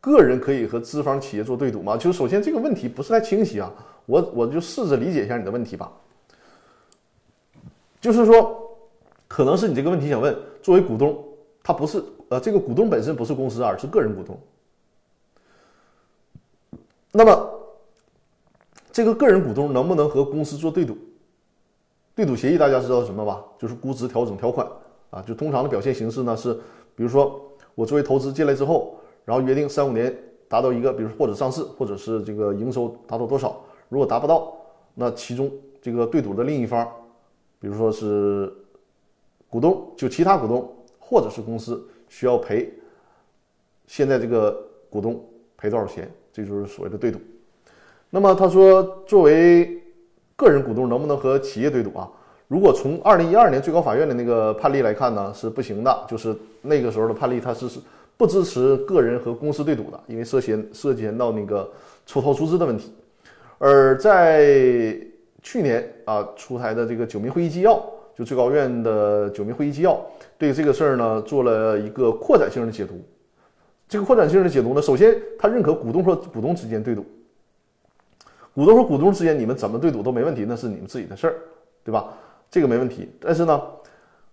[0.00, 1.96] 个人可以和资方企业做对赌吗？
[1.96, 3.70] 就是首先这个问题不是太清晰啊，
[4.06, 5.92] 我我就试着理解一下你的问题吧。
[8.00, 8.76] 就是说，
[9.28, 11.22] 可能是你这个问题想问，作为股东，
[11.62, 14.40] 他不是呃这个股东本身不是公司，而是个人股东。
[17.12, 17.50] 那么
[18.90, 20.96] 这个个人股东能不能和公司做对赌？”
[22.14, 23.42] 对赌协议大家知道什么吧？
[23.58, 24.66] 就是估值调整条款
[25.10, 25.22] 啊。
[25.22, 26.54] 就通常的表现形式呢是，
[26.94, 27.40] 比如说
[27.74, 30.14] 我作为投资进来之后，然后约定三五年
[30.48, 33.60] 达到一个，比如或者上市，或者是这个营收达到多少。
[33.88, 34.54] 如果达不到，
[34.94, 36.86] 那其中这个对赌的另一方，
[37.58, 38.52] 比如说是
[39.48, 42.72] 股东，就其他股东或者是公司需要赔
[43.86, 45.22] 现在这个股东
[45.56, 47.18] 赔多少钱，这就是所谓的对赌。
[48.10, 49.81] 那么他说，作为
[50.42, 52.10] 个人股东能不能和企业对赌啊？
[52.48, 56.06] 如果从二零一二年最高法院的那个判例来看呢，是不行的。
[56.08, 57.66] 就是那个时候的判例，它是
[58.16, 61.70] 不支持个人和公司对赌的，因为涉嫌涉及到那个
[62.04, 62.92] 抽逃出资的问题。
[63.58, 64.98] 而在
[65.40, 67.80] 去年啊出台的这个九民会议纪要，
[68.18, 69.98] 就最高院的九民会议纪要，
[70.36, 73.00] 对这个事儿呢做了一个扩展性的解读。
[73.88, 77.06] 这个扩展性的解读呢，首先他认可股东和股东之间对赌，
[78.54, 81.34] 股东和股东之间你们怎么对赌都没问题，那是你们自己的事儿，
[81.84, 82.12] 对吧？
[82.50, 83.62] 这个没问题，但是呢，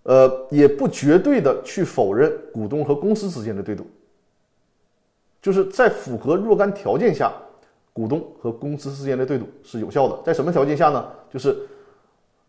[0.04, 3.88] 呃，也不绝对的去否认股东和公司之间的对赌，
[5.42, 7.32] 就是在符合若干条件下，
[7.94, 10.20] 股东和公司之间的对赌是有效的。
[10.26, 11.08] 在什么条件下呢？
[11.32, 11.56] 就是，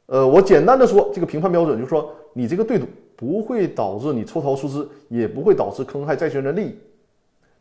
[0.06, 6.76] 呃，我简单的说，这个评判标准就是说，你这个对赌不会导致你抽逃出资，也不会导致坑害债权人利益。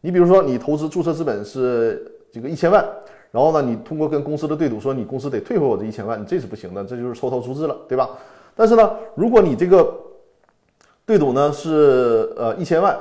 [0.02, 2.84] 你比如说，你投资注册资本是这个一千万。
[3.32, 8.10] 然后呢，你通过跟公司的对赌，说你公司得退回我这一千万，你这是不行的，这就是抽逃出资了，对吧？
[8.56, 9.96] 但是呢，如果你这个
[11.06, 12.98] 对赌呢是呃一千万，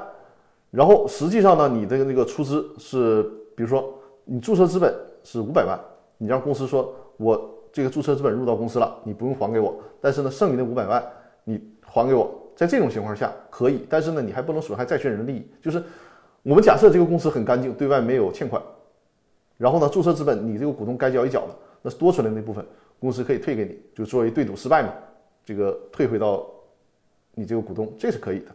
[0.71, 3.23] 然后实际上呢，你的那个出资是，
[3.57, 3.91] 比如说
[4.25, 5.81] 你注册资本是五百万，
[6.19, 11.03] 你让公司说我这个注册资本入到公司了，你不用还给我，但是呢，剩余的五百万
[11.45, 15.83] 你还给我，在这种情况下可以，但是呢，你还不能损害债权人的利益，就是
[16.43, 18.62] 我们假设这个公司很干净，对外没有欠款。
[19.59, 22.64] 然后呢，注册资本你这个股东该交一缴的，那多出来那部分
[23.01, 24.92] 公司可以退给你，就作为对赌失败嘛，
[25.44, 26.47] 这个退回到
[27.35, 28.47] 你这个股东，这是可以的。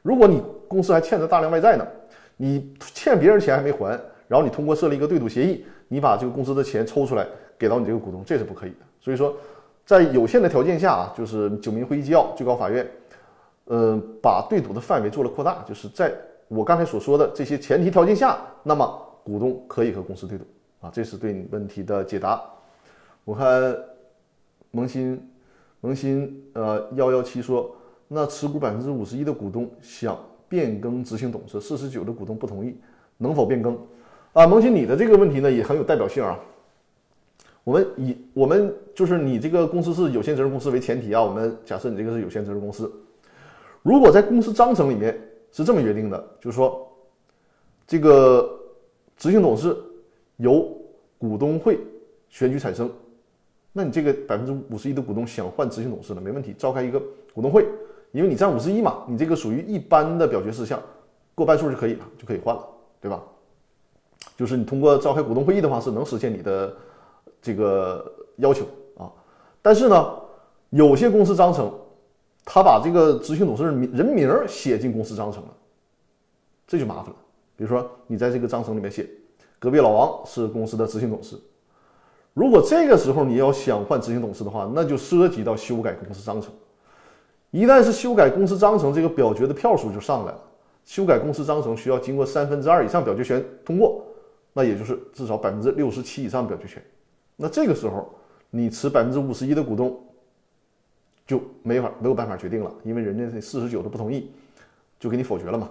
[0.00, 1.84] 如果你公司还欠着大量外债呢，
[2.36, 7.26] 你欠别人钱还没还，然后你通过设立一个对赌协议，你把这个公司的钱抽出来
[7.58, 8.76] 给到你这个股东，这是不可以的。
[9.00, 9.36] 所以说，
[9.84, 12.88] 在有限的条件下啊，就是九民会议纪要，最高法院，
[13.64, 16.14] 呃，把对赌的范围做了扩大，就是在
[16.46, 19.04] 我刚才所说的这些前提条件下，那么。
[19.28, 20.44] 股东可以和公司对赌
[20.80, 22.42] 啊，这是对你问题的解答。
[23.26, 23.76] 我看
[24.70, 25.20] 萌新
[25.82, 27.76] 萌新呃幺幺七说，
[28.08, 32.74] 那持股百分之五十一的股东想变更执行董事，四十九的股东不同意，
[33.18, 33.78] 能否变更？
[34.32, 36.40] 啊，萌新你的这个问题呢也很有代表性啊。
[37.64, 42.90] 我们以我们就是你这个公司是有限责任公司为前提啊，我们假设你这个是有限责任公司，
[43.82, 45.20] 如果在公司章程里面
[45.52, 46.90] 是这么约定的，就是说
[47.86, 48.57] 这个。
[49.18, 49.76] 执行董事
[50.36, 50.74] 由
[51.18, 51.78] 股东会
[52.28, 52.90] 选举产生，
[53.72, 56.20] 那你这个百分之五十一的股东想换执行董事呢？
[56.20, 57.02] 没问题，召开一个
[57.34, 57.66] 股东会，
[58.12, 60.80] 因为你占五十一嘛，你这个属于一般的表决事项，
[61.34, 62.64] 过半数就可以了，就可以换了，
[63.00, 63.22] 对吧？
[64.36, 66.76] 就是你通过召开股东会议的方式能实现你的
[67.42, 68.64] 这个要求
[68.96, 69.10] 啊。
[69.60, 70.14] 但是呢，
[70.70, 71.72] 有些公司章程，
[72.44, 75.48] 他把这个执行董事人名写进公司章程了，
[76.66, 77.16] 这就麻烦了。
[77.58, 79.04] 比如说，你在这个章程里面写，
[79.58, 81.36] 隔壁老王是公司的执行董事。
[82.32, 86.52] 如果这个时候你要想换执行董事的话，那就涉及到修改公司章程。
[87.50, 90.40] 一旦是修改公司章程，这个表决的票数就上来了。
[90.84, 94.04] 修改公司章程需要经过三分之二以上表决权通过，
[94.52, 96.80] 那也就是至少百分之六十七以上表决权。
[97.34, 98.08] 那这个时候，
[98.50, 100.00] 你持百分之五十一的股东
[101.26, 104.30] 就没法没有办法决定了，因为人家那四十九都不同意，
[105.00, 105.68] 就给你否决了嘛。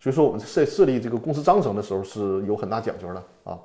[0.00, 3.58] 所以说，我们设设立这个公司章程的时候是有很大讲究的啊，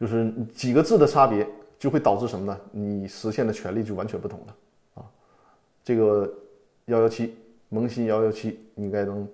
[0.00, 2.60] 就是几个字的差别就会导致什么呢？
[2.72, 4.56] 你实现的权利就完全不同了
[4.94, 5.06] 啊。
[5.84, 6.28] 这个
[6.86, 7.36] 幺幺七
[7.68, 9.28] 萌新幺幺七应该能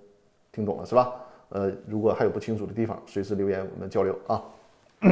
[0.53, 1.13] 听懂了是吧？
[1.49, 4.45] 呃，如果还有不清楚的地方，随时留言我们交流啊。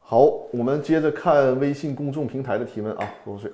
[0.00, 0.20] 好，
[0.52, 3.52] 我们接着看微信公众平台的提问啊，喝口水。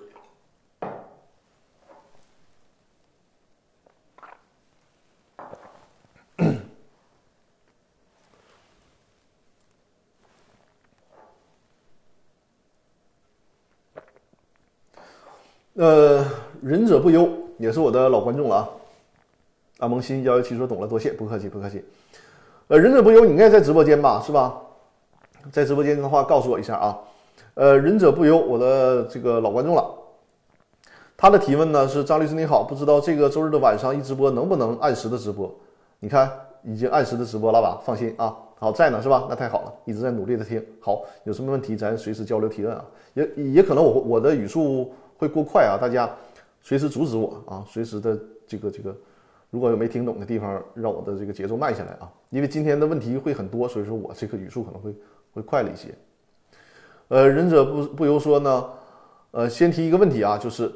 [15.74, 16.24] 呃，
[16.62, 18.68] 仁者不忧也是我的老观众了啊。
[19.80, 21.84] 阿蒙新幺幺七说懂了，多谢，不客气，不客气。
[22.68, 24.54] 呃，仁者不忧，你应该在直播间吧，是吧？
[25.50, 26.96] 在直播间的话，告诉我一下啊。
[27.54, 29.84] 呃，仁者不忧，我的这个老观众了。
[31.16, 35.52] 他的提问呢是张律师你好，不知道这个周日的晚上一直播能不能按时的直播？
[35.98, 36.30] 你看
[36.62, 37.80] 已经按时的直播了吧？
[37.84, 39.26] 放心啊，好在呢是吧？
[39.28, 40.64] 那太好了，一直在努力的听。
[40.80, 42.84] 好，有什么问题咱随时交流提问啊。
[43.14, 44.94] 也也可能我我的语速。
[45.16, 45.78] 会过快啊！
[45.80, 46.10] 大家
[46.60, 47.64] 随时阻止我啊！
[47.68, 48.94] 随时的这个这个，
[49.50, 52.10] 如果有没听懂的地方，让我的这个节奏慢下来啊！
[52.30, 54.94] 因为今天的问题会很多，所以说我这个语速可能会
[55.32, 55.88] 会快了一些。
[57.08, 58.64] 呃，忍者不不由说呢，
[59.30, 60.72] 呃，先提一个问题啊，就是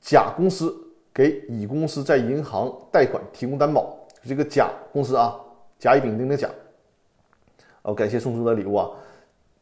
[0.00, 0.74] 甲公司
[1.14, 5.38] 给乙公司在银行贷款提供担保，这个甲公司啊，
[5.78, 6.50] 甲乙丙丁的甲，
[7.82, 8.90] 哦，感谢送出的礼物啊。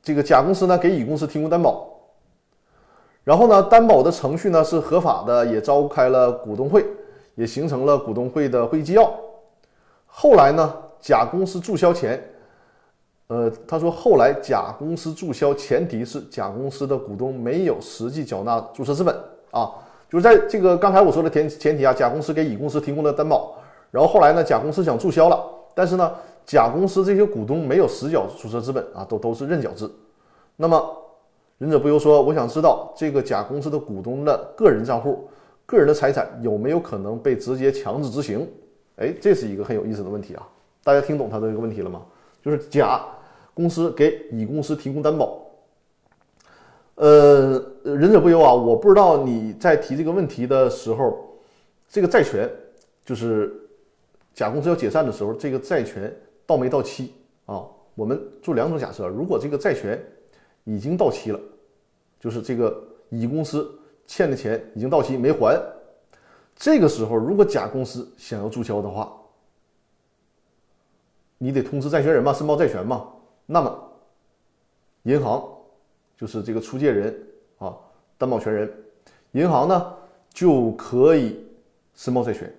[0.03, 1.98] 这个甲公司呢给乙公司提供担保，
[3.29, 6.83] 然后呢担保的程序呢是合法的，也召开了股东会，
[7.35, 9.12] 也形成了股东会的会议纪要。
[10.07, 12.19] 后来呢甲公司注销前，
[13.27, 19.14] 呃，他说后来甲公司注销前提是甲公司的股东没有实际缴纳注册资本
[19.51, 19.75] 啊，
[20.09, 23.55] 就是在这个刚才我说的前前提啊，甲公司给乙公司提供了担保，
[23.91, 25.38] 然后后来呢甲公司想注销了，
[25.75, 26.11] 但是呢。
[26.49, 29.87] 甲公司这些股东没有实缴注册资本啊，都都是认缴制。
[30.57, 30.97] 那么，
[31.59, 35.29] 忍者不由说，我想知道这个甲公司的股东的个人账户、
[35.66, 38.49] 个人的财产有没有可能被直接强制执行？
[38.97, 40.49] 哎，这是一个很有意思的问题啊！
[40.85, 42.03] 大家听懂他的这个问题了吗？
[42.40, 43.05] 就是甲
[43.55, 45.44] 公司给乙公司提供担保。
[46.94, 51.18] 呃，忍者不由啊，我不知道你在提这个问题的时候，
[51.88, 52.49] 这个债权
[53.05, 53.53] 就是
[54.33, 56.14] 甲公司要解散的时候，这个债权。
[56.47, 57.12] 到没到期
[57.44, 57.62] 啊？
[57.94, 60.03] 我们做两种假设：如果这个债权
[60.69, 61.41] 已经到期了，
[62.21, 62.79] 就是这个
[63.09, 63.67] 乙公司
[64.07, 65.59] 欠的钱已经到期没还，
[66.55, 69.11] 这个时候如果甲公司想要注销的话，
[71.39, 73.09] 你得通知债权人嘛，申报债权嘛。
[73.47, 73.93] 那么
[75.05, 75.43] 银行
[76.19, 77.19] 就是这个出借人
[77.57, 77.75] 啊，
[78.19, 78.71] 担保权人，
[79.33, 79.95] 银行呢
[80.35, 81.43] 就可以
[81.95, 82.55] 申报债权。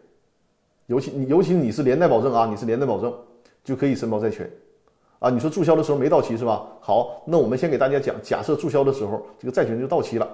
[0.88, 3.14] 尤其你尤其你是连带保证啊，你是连带保证。
[3.62, 4.50] 就可以申报债权，
[5.20, 6.66] 啊，你说注销的时候没到期是吧？
[6.80, 10.28] 好，那我们先给大家讲，假设注销的时候这个债权就到期了。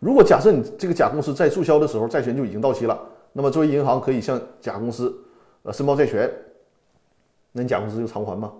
[0.00, 2.98] 如果假设你这个甲公司在注销的时候债权就已经到期了，
[3.32, 5.12] 那么作为银行可以向甲公司
[5.62, 6.30] 呃申报债权，
[7.52, 8.52] 那你甲公司就偿还吗？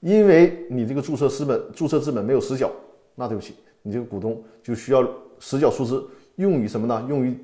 [0.00, 2.70] 因为你这个注册资本注册资本没有实缴，
[3.14, 5.06] 那对不起，你这个股东就需要
[5.38, 6.02] 实缴出资，
[6.36, 7.04] 用于什么呢？
[7.08, 7.38] 用于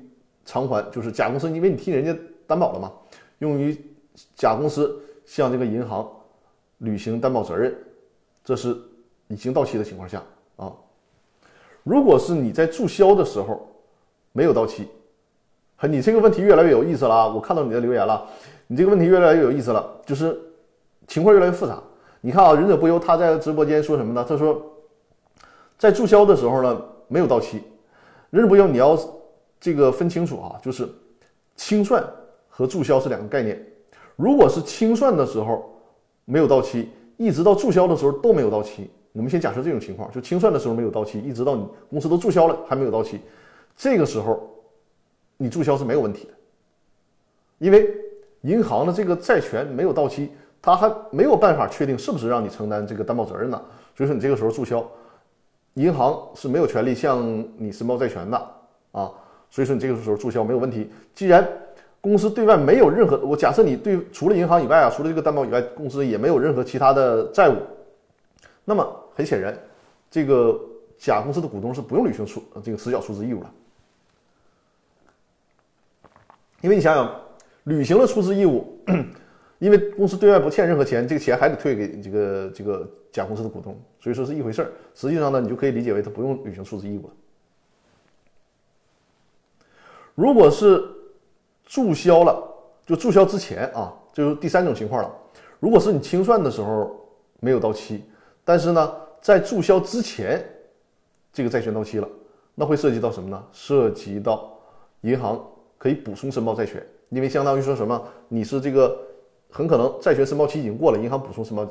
[0.45, 2.91] 偿还，就是甲公司因为你替人家担保了嘛，
[3.37, 3.77] 用于
[4.35, 4.99] 甲公司。
[5.23, 6.05] 向这个银行
[6.81, 7.75] 履行担保责任，
[8.43, 8.77] 这是
[9.27, 10.21] 已经到期的情况下
[10.57, 10.71] 啊。
[11.83, 13.67] 如果是你在注销的时候
[14.31, 14.87] 没有到期，
[15.89, 17.27] 你这个问题越来越有意思了啊！
[17.27, 18.27] 我看到你的留言了，
[18.67, 20.39] 你这个问题越来越有意思了，就是
[21.07, 21.81] 情况越来越复杂。
[22.19, 24.23] 你看啊，忍者不忧他在直播间说什么呢？
[24.27, 24.61] 他说，
[25.79, 27.63] 在注销的时候呢没有到期，
[28.29, 28.95] 忍者不忧你要
[29.59, 30.87] 这个分清楚啊，就是
[31.55, 32.03] 清算
[32.47, 33.59] 和注销是两个概念。
[34.15, 35.70] 如果是清算的时候
[36.31, 43.19] 没有到期，一直到注销的时候都没有到期，我们先假设这种情况，就清算的时候没有到期，一直到你公司都注销了还没有到期，
[43.75, 44.49] 这个时候
[45.35, 46.33] 你注销是没有问题的，
[47.57, 47.93] 因为
[48.43, 53.61] 银行的这个债权没有到期，他还没有办法确定是不是让你承担这个担保责任呢，
[53.93, 54.89] 所以说你这个时候注销，
[55.73, 57.21] 银行是没有权利向
[57.57, 58.37] 你申报债权的。
[58.93, 59.11] 啊，
[59.49, 61.45] 所以说你这个时候注销没有问题，既然。
[62.01, 67.57] 公司对外没有任何，我假设你对除了银行以外啊，除了这个担保以外，公司也没有任何其他的债务。
[68.65, 68.83] 那么
[69.15, 69.57] 很显然，
[70.09, 70.59] 这个
[70.97, 73.53] 甲公司的股东是不用履行出这个实缴出资义务了，
[76.61, 77.21] 因为你想想，
[77.65, 78.79] 履行了出资义务，
[79.59, 84.71] 因为公司对外不欠任何钱，这个钱还得退给这个这个甲公司的股东，所以说是一回事儿。
[84.95, 87.13] 实际上呢，你就可以理解为他不用履行出资义务了。
[90.15, 90.83] 如果是
[91.71, 92.43] 注销了，
[92.85, 95.09] 就注销之前啊，就是第三种情况了。
[95.57, 96.93] 如果是你清算的时候
[97.39, 98.03] 没有到期，
[98.43, 100.45] 但是呢，在注销之前，
[101.31, 102.09] 这个债权到期了，
[102.55, 103.41] 那会涉及到什么呢？
[103.53, 104.51] 涉及到
[104.99, 105.41] 银行
[105.77, 108.99] 可以补充申报债权，因为相当于说什么，你是这个
[109.49, 111.65] 很可能债权申报期已经过了，银行补充申报，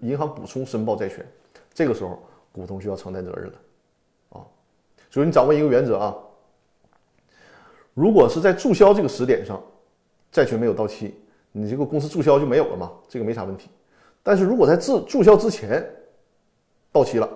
[0.00, 1.26] 银行补充申报债权，
[1.74, 2.16] 这个时候
[2.52, 3.54] 股东需要承担责任了，
[4.28, 4.46] 啊，
[5.10, 6.16] 所以你掌握一个原则啊。
[8.00, 9.62] 如果是在注销这个时点上，
[10.32, 11.14] 债权没有到期，
[11.52, 12.90] 你这个公司注销就没有了嘛？
[13.06, 13.68] 这个没啥问题。
[14.22, 15.84] 但是如果在自注销之前
[16.90, 17.28] 到期了，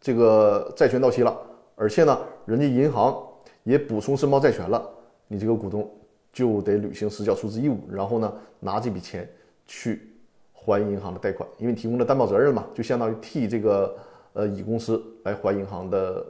[0.00, 1.38] 这个债权到期了，
[1.76, 3.22] 而且呢，人家银行
[3.62, 4.88] 也补充申报债权了，
[5.26, 5.86] 你这个股东
[6.32, 9.30] 就得履行实缴出资义务，然后呢，拿这笔钱
[9.66, 10.14] 去
[10.54, 13.94] 还银行的贷款，因为提供了担保责任嘛，就相当于替这个
[14.32, 16.24] 呃乙公司来还银行的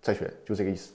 [0.00, 0.94] 债权，就这个意思。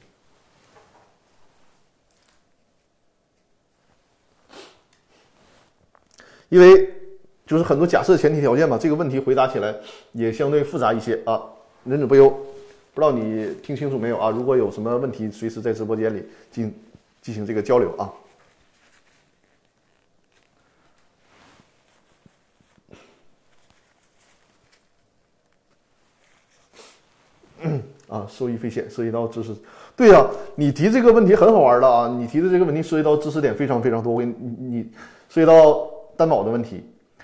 [6.54, 6.88] 因为
[7.48, 9.74] 就是很多假设前提条件嘛，这个问题回答起来
[10.12, 11.42] 也相对复杂一些啊。
[11.84, 12.30] 忍者不忧，
[12.94, 14.30] 不知道你听清楚没有啊？
[14.30, 16.72] 如果有什么问题，随时在直播间里进
[17.24, 18.14] 进行这个交流啊。
[28.08, 29.56] 啊，受益匪浅，涉及到知识。
[29.96, 30.24] 对呀，
[30.54, 32.08] 你提这个问题很好玩的啊！
[32.16, 34.14] 你提的这个问题涉及到知识点非常非常多。
[34.14, 34.92] 我给你，你
[35.30, 35.90] 涉及到。
[36.16, 36.84] 担保的问题，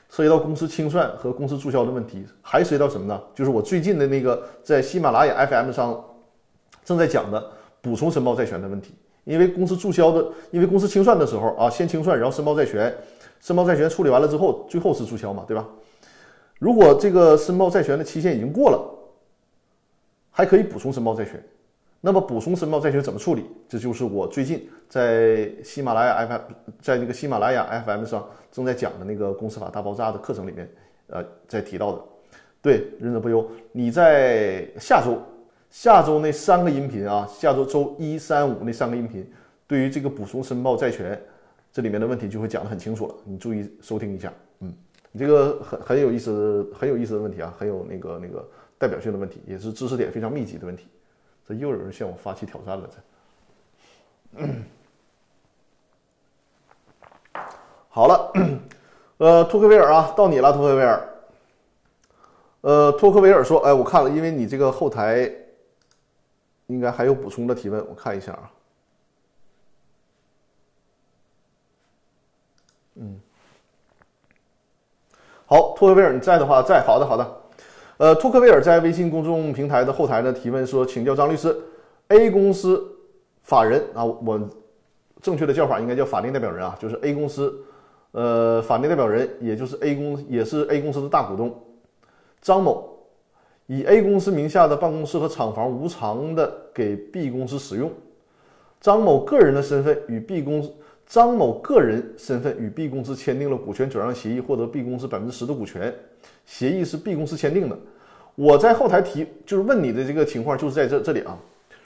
[0.10, 3.22] 涉及到公司清算和公司注销的问题，还涉及到什么呢？
[3.36, 6.04] 就是我最近的那个在喜马拉雅 FM 上
[6.84, 8.94] 正在讲的补充申报债权的问题。
[9.26, 12.92] 因为公司注销的，因为公司清算的时候啊，先清算，然后申报债权，
[13.40, 15.68] 申报债权处理完了之后，最后是注销嘛，对吧？
[16.58, 18.80] 如果这个申报债权的期限已经过了，
[20.32, 21.44] 还可以补充申报债权。
[22.02, 23.46] 那么补充申报债权怎么处理？
[23.68, 26.42] 这就是我最近在喜马拉雅 FM，
[26.82, 30.70] 在那个喜马拉雅 FM 上正在讲的那个公司法大爆炸的课程里面，
[31.08, 32.02] 呃，在提到的。
[32.62, 35.18] 对，忍者不忧，你在下周。
[35.70, 39.30] 下周那三个音频啊，下周周一、三、五那三个音频，
[39.68, 41.22] 对于这个补充申报债权
[41.72, 44.34] 这里面的问题就会讲得很清楚了，你注意收听一下。
[44.62, 44.74] 嗯，
[45.12, 48.44] 你这个很很有意思、很有意思的问题啊，很有那个那个
[48.80, 50.88] 代表性的问题，也是知识点非常密集的问题。
[51.50, 52.88] 这又有人向我发起挑战了，
[54.38, 54.48] 这。
[57.90, 58.32] 好了，
[59.18, 61.10] 呃，托克维尔啊，到你了，托克维尔。
[62.62, 65.34] 呃，托克维尔说，哎，我看了，因为你这个后台。
[66.68, 68.52] 应该还有补充的提问，我看一下啊。
[72.94, 73.20] 嗯，
[75.48, 77.39] 好，托克维尔你在的话，在，好的，好的。
[78.00, 81.54] 呃，托克维尔在微信公众平台的后台呢提问说，请教张律师
[82.08, 82.82] ，A 公司
[83.44, 84.40] 法人啊，我
[85.22, 87.54] 正确的叫法应该叫法定代表人啊，就是 A 公司，
[88.14, 91.54] 呃，法定代表人也就是 A 公也是 A 公司的大股东
[92.42, 92.88] 张某。
[93.66, 97.92] 以 A 公司名下的办公室和厂房无偿的给 B 公司使用，
[98.80, 100.72] 张某个人的身份与 B 公司
[101.10, 105.94] 张某个人身份与 B 公司签订了股权转让协议，获得 B 公司百分之十的股权。
[106.46, 107.76] 协议是 B 公司签订的。
[108.36, 111.36] 我在后台提就是问你的这个情况，就是在这这里啊。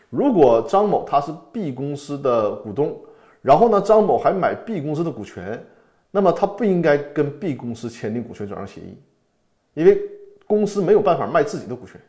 [0.09, 2.99] 如果张某他是 B 公司的股东，
[3.41, 5.65] 然后呢，张某还买 B 公司的股权，
[6.11, 8.97] 那么他不应该跟 B 公司签订股权转让协议，
[9.73, 9.99] 因为。
[10.45, 11.99] 公司没有办法卖自己的股权，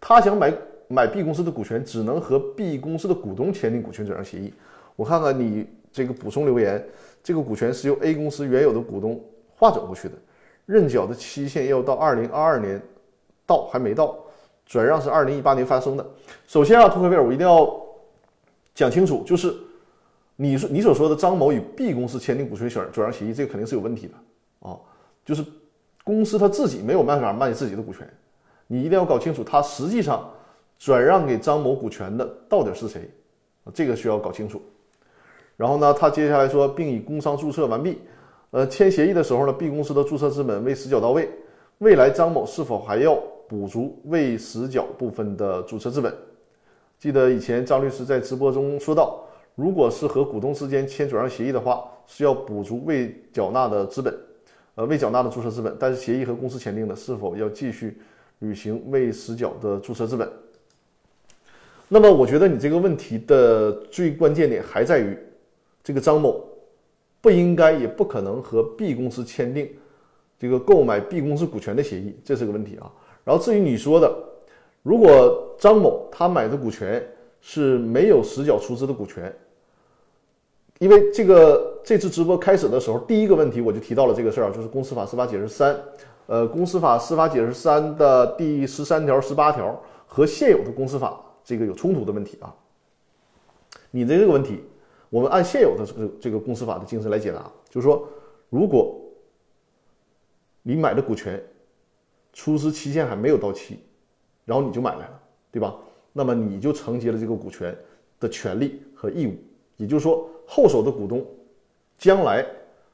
[0.00, 0.52] 他想买
[0.88, 4.52] 买 B 公司的股权，只能和 B 公司的股东签订股权转让协议。
[4.96, 5.64] 我看看你
[5.94, 6.84] 这个补充留言，
[7.22, 9.18] 这个股权是由 A 公司原有的股东
[9.56, 10.14] 划转过去的，
[10.66, 12.82] 认缴的期限要到二零二二年，
[13.46, 14.18] 到还没到，
[14.66, 16.06] 转让是二零一八年发生的。
[16.46, 17.74] 首先啊，托克维尔，我一定要
[18.74, 19.54] 讲清楚，就是
[20.36, 24.76] 你说你所说的张某与 B 公司签订股权转转让协议，这个肯定是有问题的啊，
[25.24, 25.42] 就是。
[26.06, 28.06] 公司他自己没有办法卖自己的股权，
[28.66, 30.30] 你一定要搞清楚他实际上
[30.78, 33.08] 转让给张某股权的到底是谁，
[33.72, 34.60] 这个需要搞清楚。
[35.56, 37.98] 然后呢，他接下来说，并已工商注册完毕，
[38.50, 41.28] 呃，签协议的时候呢，B 公司的注册资本未实缴到位，
[41.78, 43.14] 未来张某是否还要
[43.48, 46.12] 补足未实缴部分的注册资本？
[46.98, 49.20] 记得以前张律师在直播中说到，
[49.54, 54.14] 如果是和股东之间签转让协议的话，是要补足未缴纳的资本。
[54.76, 57.96] 呃，未缴纳的注册资本，但是协议和公司签订的，是否要继续
[58.40, 60.28] 履行未实缴的注册资本？
[61.86, 65.16] 那么，我觉得你这个问题的最关键点还在于，
[65.84, 66.44] 这个张某
[67.20, 69.70] 不应该也不可能和 B 公司签订
[70.38, 72.90] 这个购买 B 公司股权的协议，这是个问题啊。
[73.22, 74.12] 然后，至于你说的，
[74.82, 77.06] 如果张某他买的股权
[77.40, 79.32] 是没有实缴出资的股权。
[80.80, 85.72] 因为这个这次直播开始的时候，第一个问题我就提到了这个事儿啊，就是《公司法司法解释三》，
[86.26, 92.52] 呃，《公司法司法解释三》的第十三条、十八条和现有的公司法这个有冲突的问题啊。
[93.92, 94.64] 你的这个问题，
[95.14, 98.04] 我们按现有的这个这个公司法的精神来解答，就是说，
[98.50, 99.00] 如果
[100.60, 101.40] 你买的股权
[102.32, 103.78] 出资期限还没有到期，
[104.44, 105.20] 然后你就买来了，
[105.52, 105.76] 对吧？
[106.12, 107.72] 那么你就承接了这个股权
[108.18, 109.36] 的权利和义务，
[109.76, 110.28] 也就是说。
[110.46, 111.24] 后手的股东，
[111.96, 112.44] 将来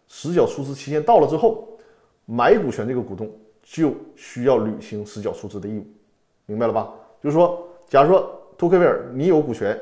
[0.06, 1.66] 实缴出资期限到了之后，
[2.26, 3.28] 买股权这个股东
[3.62, 5.86] 就需要履行实缴出资的义务，
[6.44, 6.92] 明白了吧？
[7.22, 9.76] 就是说，假如说托克维尔你有股权，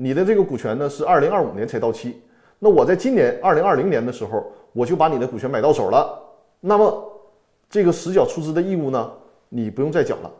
[0.00, 2.22] 你的这个股权呢是二零二五年才到期，
[2.60, 6.18] 那我在今年二零二零年的时候，我就把你的股权买到手了，
[6.60, 7.20] 那么
[7.68, 9.10] 这个实缴出资的义务呢，
[9.48, 10.30] 你不用再缴了，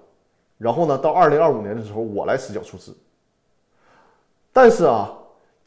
[0.58, 2.96] 然后呢，到二零二五年的时候我来实缴出资，
[4.52, 5.12] 但是啊。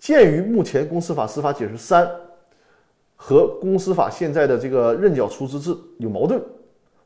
[0.02, 2.10] 鉴于目前公司法司法解释三
[3.16, 6.42] 和公司法现在的这个认缴出资制有矛盾，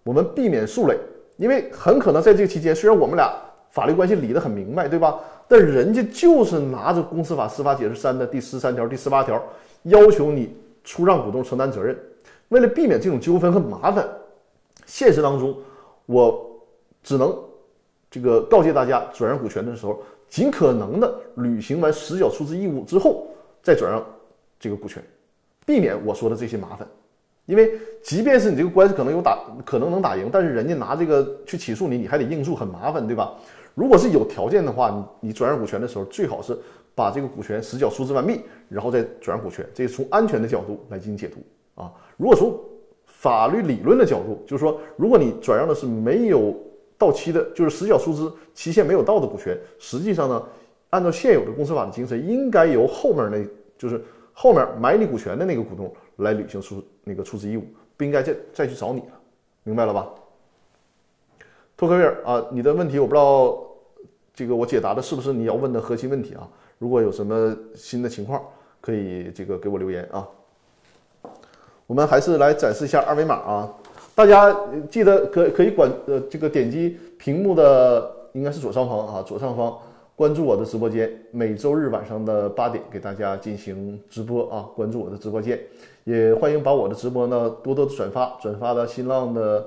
[0.04, 0.98] 我们避免树垒，
[1.36, 3.30] 因为很可能在这个期间，虽然我们俩
[3.70, 5.20] 法律关系理得很明白，对吧？
[5.48, 9.42] 但人家就是拿着公司法司法解释三的第十三条、第十八条，
[9.84, 11.98] 要求你出让股东承担责任。
[12.50, 14.08] 为了避免这种纠纷和麻烦，
[14.86, 15.58] 现实当中
[16.06, 16.50] 我
[17.04, 17.36] 只能
[18.10, 20.02] 这个告诫大家，转让股权的时候。
[20.28, 23.28] 尽可能的履行完实缴出资义务之后，
[23.62, 24.04] 再转让
[24.60, 25.02] 这个股权，
[25.66, 26.86] 避免我说的这些麻烦。
[27.46, 33.36] 因为即便是你这个官司可能有打，可能能打赢，但是人家拿这个去起诉你，你还得应诉，很麻烦，对吧？
[33.76, 34.90] 如果是有条件的话，
[35.22, 36.58] 你你转让股权的时候，最好是
[36.96, 41.44] 把这个股权实缴出资完毕，然后再转让股权，这是从安全的角度来进行解读
[41.82, 41.94] 啊。
[42.16, 42.58] 如果从
[43.06, 46.56] 法律理论的角度，就是说，如果你转让的是没有
[46.98, 50.42] 到期的，就是实缴出资期限没有到的股权，实际上呢，
[50.92, 53.46] 按照现有的公司法的精神，应该由后面那，
[53.78, 54.02] 就是
[54.32, 57.66] 后面买你股权的那个股东来履行出那个出资义务，
[57.98, 59.20] 不应该再再去找你了，
[59.64, 60.08] 明白了吧？
[61.78, 63.58] 托克维尔啊，你的问题我不知道，
[64.34, 66.48] 这个我解答的是不是你要问的核心问题啊？
[66.78, 68.42] 如果有什么新的情况，
[68.80, 70.26] 可以这个给我留言啊。
[71.86, 73.74] 我们还是来展示一下二维码啊，
[74.16, 74.56] 大家
[74.90, 79.78] 记得可可以管呃这个点击屏幕的应该是左上方啊，左上方
[80.16, 85.60] 关注我的直播间，每周日晚上的八点给大家进行直播啊，关注我的直播间，
[86.06, 89.66] 也欢迎把我的直播呢多多转发，转发到新浪的。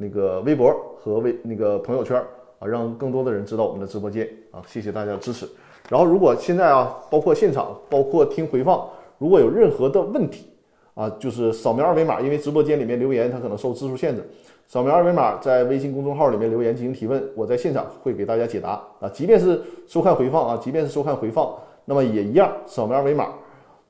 [0.00, 2.16] 那个微博和微那个朋友圈
[2.60, 5.48] 啊，让更多的人知道我们的直播间啊，谢谢大家的支持。
[5.88, 8.86] 然后，如果现在啊，包括现场，包括听回放，
[9.18, 10.46] 如果有任何的问题
[10.94, 14.22] 啊，就是扫描二维码，因为直播间里面留言它可能受字数限制，
[14.66, 19.08] 扫描二维码在微信公众号里面留言进行提问，我在现场会给大家解答啊。
[19.08, 21.52] 即便是收看回放啊，即便是收看回放，
[21.84, 23.32] 那么也一样，扫描二维码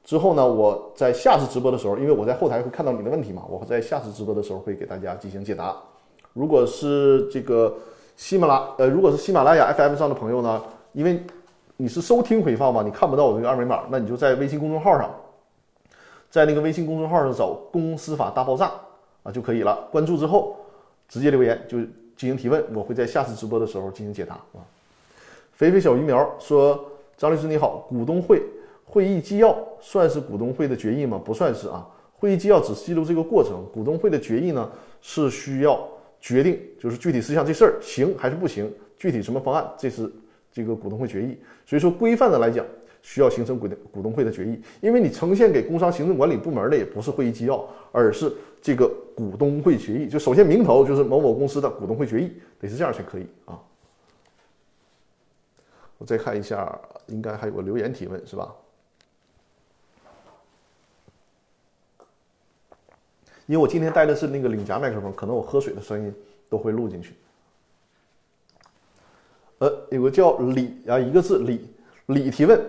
[0.05, 5.77] 之后呢，我在下次直播的时候，因为我在后台会看到你的问题嘛，我在下次直播的时候会给大家进行解答。
[6.33, 7.75] 如果是这个
[8.17, 10.63] 喜马拉呃，如果是喜马拉雅 FM 上的朋友呢，
[10.93, 11.23] 因为
[11.77, 15.15] 你是收听回放嘛，你看不到我这个二维码，那你就在微信公众号上，
[16.29, 18.73] 在那个微信公众号上找“公司法大爆炸”
[19.23, 19.87] 啊就可以了。
[19.93, 20.57] 关注之后
[21.09, 21.79] 直接留言就
[22.17, 24.59] 进行提问，我会在下次直播的时候进行解答啊。
[25.53, 26.85] 肥肥小鱼苗说
[27.17, 28.43] ：“张律师你好，股东会
[28.85, 31.21] 会议纪要算是股东会的决议吗？
[31.25, 31.87] 不算是啊，
[32.19, 34.69] 会议纪要只记录这个过程，股东会的决议呢
[35.01, 35.79] 是需要。”
[36.21, 40.11] 决定就是具体事项这事儿行还是不行，具体什么方案，这是
[40.53, 41.39] 这个股东会决议。
[41.65, 42.65] 所以说规范的来讲，
[43.03, 50.09] 需要形成股股东会的决议，因为你呈现给工商行政管理部门的也不是会议纪要，而是这个股东会决议。
[50.09, 53.59] 就首先名头就是某某公司的股东会决议，得是这样才可以啊。
[55.99, 58.55] 我再看一下，应该还有个留言提问是吧？
[63.49, 66.15] 因为我今天带的是那个领夹麦克风，可能我喝水的声音
[66.51, 67.15] 都会录进去。
[69.57, 71.67] 呃，有个叫李啊，一个字李
[72.07, 72.61] 李提问，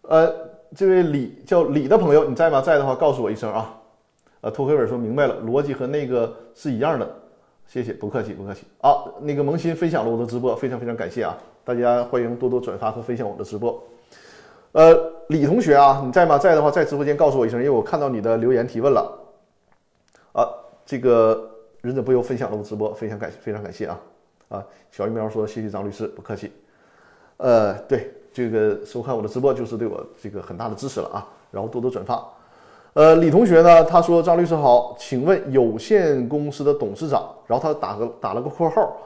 [0.00, 0.34] 呃，
[0.74, 2.62] 这位李叫李的朋友你在吗？
[2.62, 3.76] 在的话告诉我一声啊。
[4.40, 7.06] 呃，托克尔说明白了，逻辑和那个是一样的，
[7.66, 9.04] 谢谢，不客气不客气啊。
[9.20, 13.78] 那个萌新分享了我的直播，非常非常感谢啊，大家欢迎多多转发和分享我的直播。
[14.72, 14.98] 呃，
[15.28, 16.38] 李同学啊，你在吗？
[16.38, 19.19] 在的话在直播间告诉我一声，因为我看到你的留言提问了。
[20.32, 20.48] 啊，
[20.86, 21.50] 这个
[21.80, 24.00] 忍者不由分享了我直播，非常感非常感谢啊
[24.48, 24.66] 啊！
[24.90, 26.52] 小鱼苗说谢谢张律师，不客气。
[27.36, 32.22] 呃，对，这个收看我的直播就是对我这个很大的支持了啊，然后多多转发。
[32.92, 38.96] 呃，李同学呢，他说张律师好，请问有限公司的董事长，然后他打个打了个括号，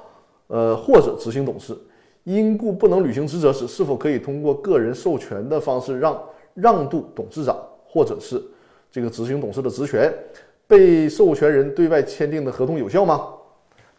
[0.49, 1.77] 呃，或者执行董事
[2.25, 6.23] 因故不能履行职责时，是否可以通过个人授权的方式让
[6.55, 7.57] 让渡董事长，
[7.87, 8.43] 或者是
[8.91, 10.13] 这个执行董事的职权？
[10.67, 13.29] 被授权人对外签订的合同有效吗？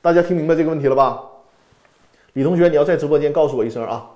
[0.01, 1.21] 大家听明白这个问题了吧？
[2.33, 4.09] 李同学，你要在直播间告诉我一声啊。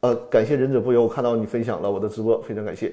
[0.00, 2.92] 呃，感谢忍者不忧，我看到你分享了我的直播，非常感谢。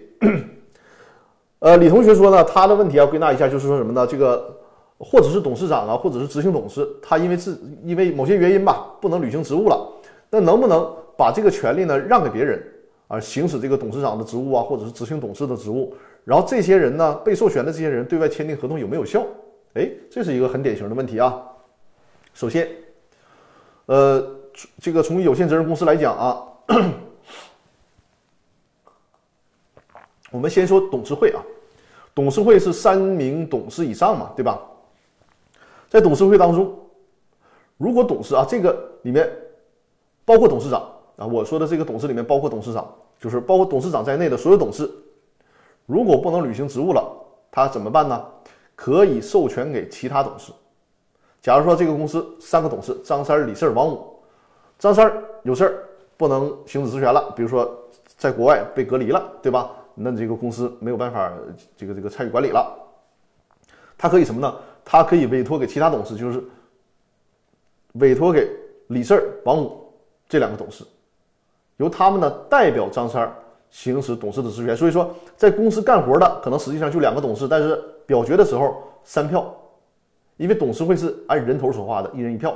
[1.60, 4.08] 呃，李同学说呢，他的问题要归纳一下，就是说什么呢？
[4.08, 4.58] 这个
[4.98, 9.88] 或者是董事长啊，或者是执行董事，他因为是因为某些原因吧，不能履行职务了，
[10.30, 12.62] 那能不能把这个权利呢让给别人
[13.08, 15.94] 啊，行使这个董事长的职务啊，或者是执行董事的职务？
[16.26, 19.26] 然后这些人呢，被授权的这些人对外签订合同有没有效？
[19.74, 21.42] 哎，这是一个很典型的问题啊。
[22.34, 22.70] 首先，
[23.88, 24.26] 呃，
[24.80, 26.44] 这个从有限责任公司来讲啊，
[30.32, 31.44] 我们先说董事会啊，
[32.16, 34.62] 董事会是三名董事以上嘛，对吧？
[35.90, 36.74] 在董事会当中，
[37.78, 39.30] 如果董事啊，这个里面
[40.24, 44.90] 包括董事长啊，我说的这个董事里面包括董事长，就是包括董事长在内的所有董事。
[45.86, 47.04] 如果不能履行职务了，
[47.52, 48.26] 他怎么办呢？
[48.76, 50.52] 可以授权给其他董事。
[51.42, 54.16] 假如说这个公司三个董事，张三、李四、王五，
[54.80, 55.14] 张三
[55.44, 55.84] 有事儿
[56.18, 57.72] 不能行使职权了，比如说
[58.18, 59.72] 在国外被隔离了，对吧？
[59.94, 61.32] 那这个公司没有办法
[61.78, 62.76] 这个这个参与管理了。
[63.98, 64.56] 他可以什么呢？
[64.84, 66.44] 他可以委托给其他董事，就是
[67.94, 68.50] 委托给
[68.88, 69.94] 李四、王五
[70.28, 70.84] 这两个董事，
[71.78, 73.32] 由他们呢代表张三
[73.74, 74.78] 行使董事的职权。
[74.78, 79.52] 所以说，在公司干活的可能实际上就两个董事，但是表决的时候三票，
[80.38, 82.56] 因为董事会是按人头说话的，一人一票。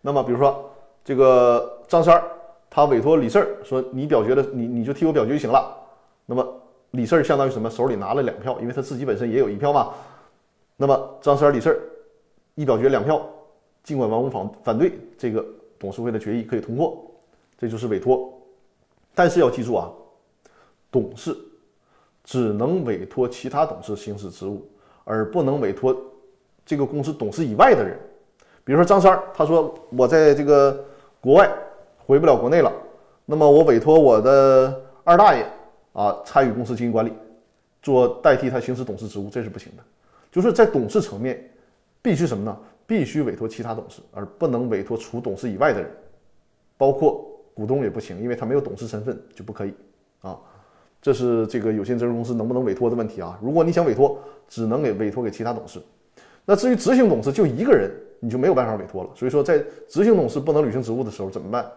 [0.00, 0.70] 那么比如说
[1.04, 2.24] 这个张三儿，
[2.70, 5.76] 他委托李四儿说你表决的，你你就替我表决就行了。
[6.24, 6.46] 那么
[6.92, 7.68] 李四儿相当于什么？
[7.68, 9.90] 手里拿了两票，因为他自己本身也有一票嘛。
[10.76, 11.78] 那么张三、李四
[12.54, 13.20] 一表决两票，
[13.82, 15.44] 尽管王五反反对这个
[15.78, 17.04] 董事会的决议可以通过，
[17.58, 18.32] 这就是委托。
[19.14, 19.90] 但是要记住啊，
[20.94, 21.36] 董事
[22.22, 24.64] 只能委托其他董事行使职务，
[25.02, 25.92] 而不能委托
[26.64, 27.98] 这个公司董事以外的人。
[28.62, 30.84] 比如说张三，他说我在这个
[31.20, 31.50] 国外
[31.98, 32.72] 回不了国内了，
[33.26, 35.44] 那么我委托我的二大爷。
[35.94, 37.12] 啊，参与公司经营管理，
[37.80, 39.82] 做代替他行使董事职务，这是不行的。
[40.32, 41.48] 就是在董事层面，
[42.02, 42.58] 必须什么呢？
[42.84, 45.88] 必须委托其他董事，而不能委托除董事以外的人，
[46.76, 47.24] 包括
[47.54, 49.72] 股东也不行，因为他没有董事身份就不可以。
[50.20, 50.36] 啊，
[51.04, 53.38] 这是这个有限责任公司能不能委托的问题啊。
[53.42, 55.78] 如果你想委托，只能给委托给其他董事。
[56.46, 57.90] 那至于执行董事就一个人，
[58.20, 59.10] 你就没有办法委托了。
[59.14, 61.70] 所以说，在执行董事不能履行职务的时候怎么办？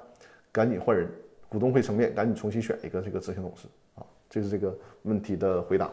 [0.50, 1.06] 赶紧换人。
[1.50, 4.74] 股东会层面赶紧重新选一个这个执行董事啊，这是这个
[5.04, 5.90] 问题的回答。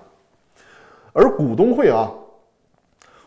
[1.12, 2.10] 而股东会啊，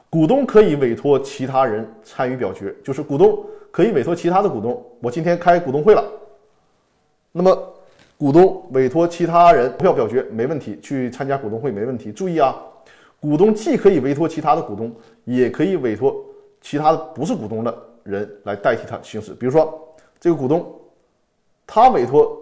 [0.10, 4.82] 股东可以委托其他人参与表决，就是股东可以委托其他的股东。
[5.02, 6.04] 我今天开股东会了，
[7.32, 7.74] 那么
[8.18, 12.12] 股东委托其他人投票表决没问题，去参加股东会没问题。
[12.12, 12.56] 注意啊，
[13.20, 14.94] 股东既可以委托其他的股东，
[15.24, 16.16] 也可以委托
[16.62, 19.34] 其他的不是股东的人来代替他行使。
[19.34, 20.66] 比如说这个股东。
[21.70, 22.42] 他委托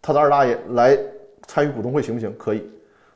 [0.00, 0.98] 他的二大爷来
[1.46, 2.34] 参与股东会行不行？
[2.38, 2.66] 可以。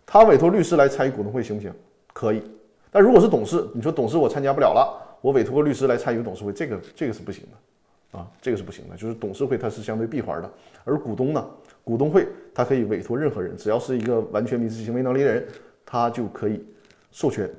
[0.04, 1.72] 他委托律师来参与股东会行不行？
[2.12, 2.42] 可以。
[2.90, 8.96] 但如果是董事，你说董事我参加不了了，我委托个律师来参与董事会，这个这个是不行的啊，这个是不行的。
[8.98, 10.52] 就是董事会它是相对闭环的，
[10.84, 11.42] 而股东呢，
[11.88, 15.48] 股东会他可以委托任何人，只要是一个完全民事行为能力人，
[15.86, 16.62] 他就可以
[17.10, 17.50] 授权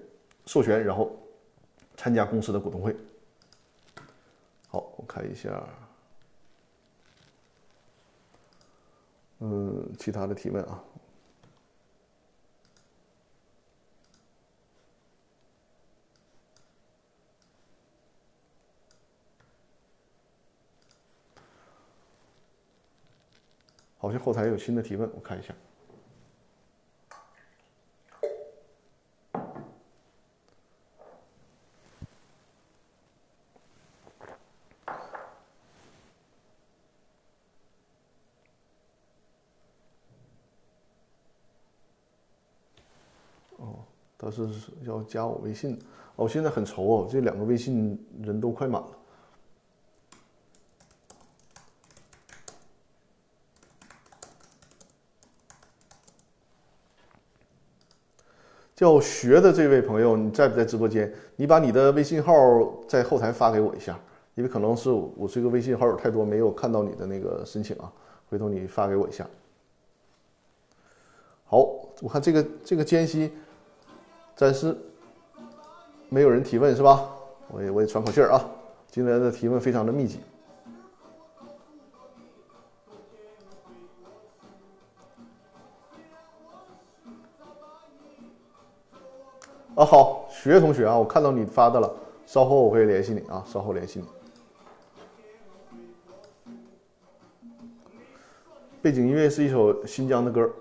[0.45, 1.17] 授权，然后
[1.97, 2.95] 参加公司的股东会。
[4.67, 5.63] 好，我看一下。
[9.39, 10.79] 嗯，其他的提问啊，
[23.99, 25.53] 好像后台有新的提问，我看一下。
[43.57, 43.83] 哦
[44.17, 44.47] 他是
[44.83, 45.77] 要加我微信，
[46.15, 48.98] 哦，现在很愁哦，这两个微信人都快满了。
[58.79, 61.13] 叫学的这位朋友，你在不在直播间？
[61.35, 62.33] 你把你的微信号
[62.87, 63.99] 在后台发给我一下，
[64.35, 67.91] 因为可能是我这个微信好友太多，没有看到你的那个申请啊，
[68.29, 69.27] 回头你发给我一下。
[71.43, 71.57] 好，
[71.99, 73.33] 我看这个这个间隙。
[74.33, 74.73] 暂时
[76.07, 77.05] 没有人提问是吧？
[77.49, 78.49] 我也我也喘口气儿啊。
[78.89, 80.21] 今天的提问非常的密集。
[89.79, 91.89] 啊，好，许悦同学啊，我看到你发的了，
[92.25, 94.05] 稍后我会联系你啊，稍后联系你。
[98.81, 100.51] 背景音乐是一首新疆的歌。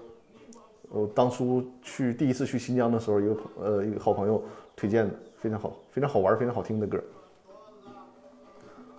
[0.91, 4.41] 我当初去第一次去新疆的时候，一个朋呃一个好朋友
[4.77, 7.03] 推荐的，非常好，非常好玩，非常好听的歌。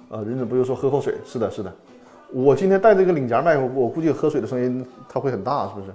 [0.10, 1.16] 啊，忍者不就说喝口水？
[1.24, 1.74] 是的，是的。
[2.34, 5.94] 我今天带这个领夹麦，我估计喝水的声音它会很大，是不是？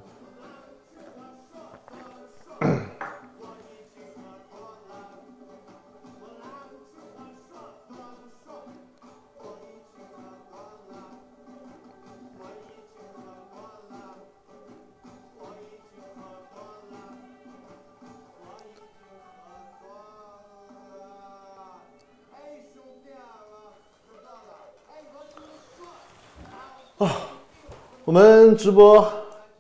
[28.14, 29.12] 我们直播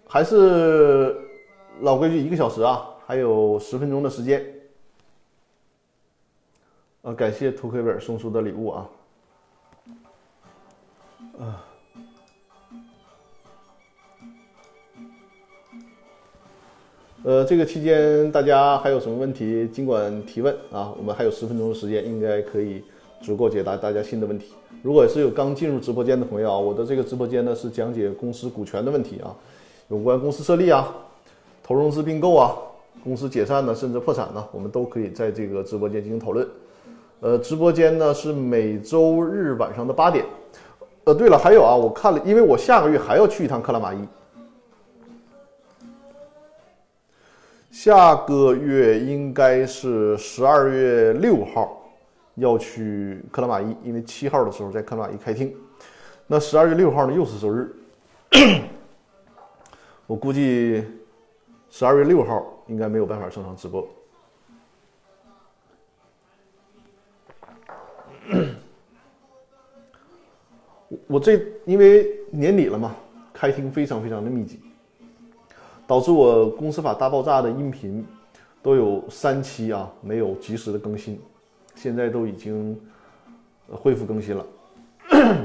[0.06, 1.12] 还是
[1.80, 4.46] 老规矩，一个小时啊，还有十分钟的时间。
[7.02, 8.90] 呃，感谢涂黑本送出的礼物啊。
[11.40, 11.66] 啊。
[17.24, 22.84] 呃，这个期间大家还有什么问题，尽管提问啊，我们还有十分钟的时间，应该可以
[23.24, 24.52] 足够解答大家新的问题。
[24.82, 29.34] 如果是有刚进入直播间的朋友啊，我的这个直播间呢是讲解公司股权的问题啊，
[29.88, 30.94] 有关公司设立啊、
[31.62, 32.54] 投融资并购啊、
[33.02, 36.46] 公司解散呢，甚至破产呢，我们都可以在这个直播间进行讨论。
[37.20, 40.26] 呃，直播间呢是每周日晚上的八点。
[41.04, 43.98] 呃，对了，还有啊，我看了，因为我下个月还要去一趟克拉玛依。
[47.70, 51.83] 下个月应该是十二月六号
[52.34, 55.54] 要去克拉玛依，因为七号的时候在克拉玛依开庭。
[56.26, 57.74] 那十二月六号呢，又是周日。
[60.06, 60.84] 我估计
[61.70, 63.86] 十二月六号应该没有办法正常直播。
[71.06, 72.94] 我这因为年底了嘛，
[73.32, 74.60] 开庭非常非常的密集，
[75.86, 78.06] 导致我公司法大爆炸的音频
[78.62, 81.20] 都有三期啊没有及时的更新，
[81.74, 82.80] 现在都已经
[83.70, 84.46] 恢复更新了。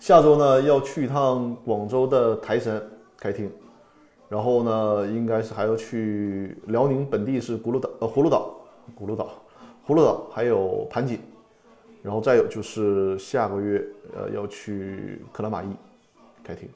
[0.00, 2.82] 下周呢要去一趟广州的台山
[3.16, 3.50] 开庭，
[4.28, 8.54] 然后呢应该是还要去辽宁本地是葫芦岛呃葫芦岛
[8.98, 9.30] 葫芦岛
[9.86, 11.18] 葫芦岛还有盘锦。
[12.02, 13.82] 然后再有就是下个月，
[14.14, 15.68] 呃，要去克拉玛依
[16.42, 16.68] 开庭。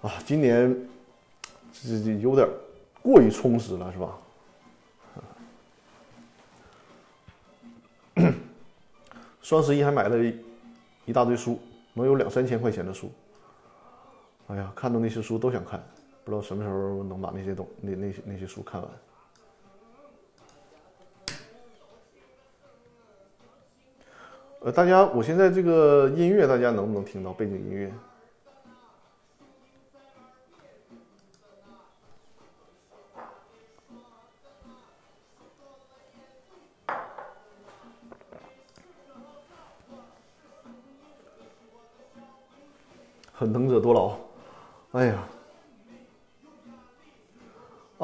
[0.00, 0.76] 啊，今年
[1.72, 2.44] 这这有点
[3.00, 4.18] 过于充实了，是吧？
[9.42, 10.36] 双十一还买了一
[11.06, 11.58] 一大堆书，
[11.94, 13.10] 能有两三千块钱的书。
[14.48, 15.82] 哎呀，看到那些书都想看，
[16.24, 18.90] 不知道什么时候能把那些东那那些那些书看完。
[24.60, 27.92] 呃，大家，我现在这个音乐，大家能不能听到背景音乐？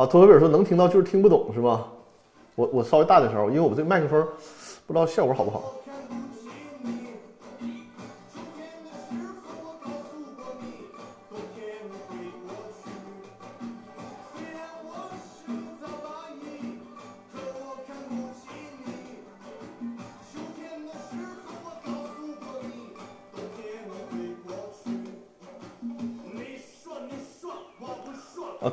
[0.08, 1.86] 托维尔说能听到，就是听不懂，是吧？
[2.54, 4.26] 我我稍微大点声，因为我这个麦克风
[4.86, 5.72] 不知道效果好不好。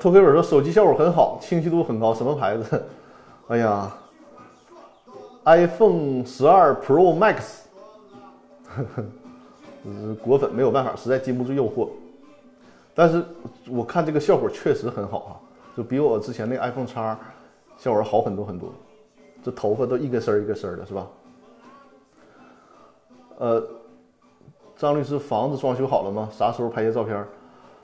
[0.05, 2.83] 托菲尔说手机效果很好，清晰度很高，什么牌子？
[3.49, 3.91] 哎呀
[5.45, 7.61] ，iPhone 十二 Pro Max，
[8.67, 11.89] 呵 呵果粉没有办法，实在经不住诱惑。
[12.93, 13.25] 但是
[13.67, 15.31] 我看这个效果确实很好啊，
[15.75, 17.17] 就比我之前那 iPhone 叉
[17.79, 18.71] 效果好很多很多。
[19.43, 21.07] 这头发都一根丝儿一根丝儿的，是吧？
[23.39, 23.67] 呃，
[24.77, 26.29] 张律师，房子装修好了吗？
[26.31, 27.25] 啥时候拍些照片？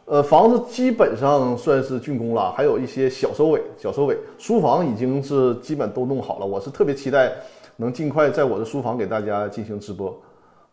[0.05, 4.17] 呃，房子基本上算是竣工了，还有一些小收尾，小收尾。
[4.37, 7.31] 书房已经是基本都弄好了，我是特别期待
[7.77, 10.19] 能尽快在我的书房给大家进行直播。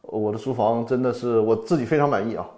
[0.03, 2.49] 我的书房真的是我自己非常满意啊。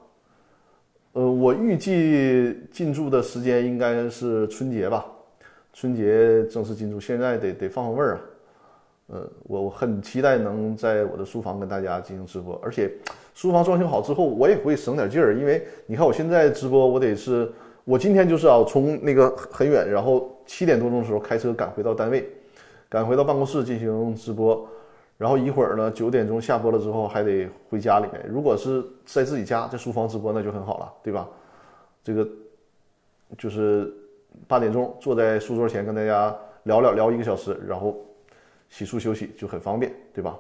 [1.13, 5.05] 呃，我预计进驻的时间应该是春节吧，
[5.73, 8.21] 春节正式进驻，现在得得放放味儿啊。
[9.09, 12.91] 呃，我我很期待能在我的书房跟大家进行直播，而且
[13.41, 17.51] 书房装修好之后，我也会省点劲儿，因为你看我现在直播，我得是，
[17.85, 22.29] 我今天就是啊，从那个很远，然后七点多钟的时候开车赶回到单位，
[22.87, 24.69] 赶回到办公室进行直播，
[25.17, 28.23] 然后一会儿呢九点钟下播了之后还得回家里面。
[28.29, 31.27] 如果是在自己家在书房直播，那就很好了，对吧？
[32.05, 32.29] 这个
[33.39, 33.91] 就是
[34.47, 37.97] 八点钟坐在书桌前跟大家聊聊聊一个小时，然后。
[38.69, 40.39] 洗漱休息就很方便，对吧？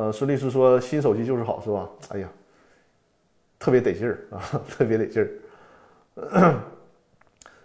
[0.00, 1.86] 呃，孙律师说新手机就是好，是吧？
[2.08, 2.28] 哎呀，
[3.58, 6.54] 特别得劲儿啊，特别得劲儿。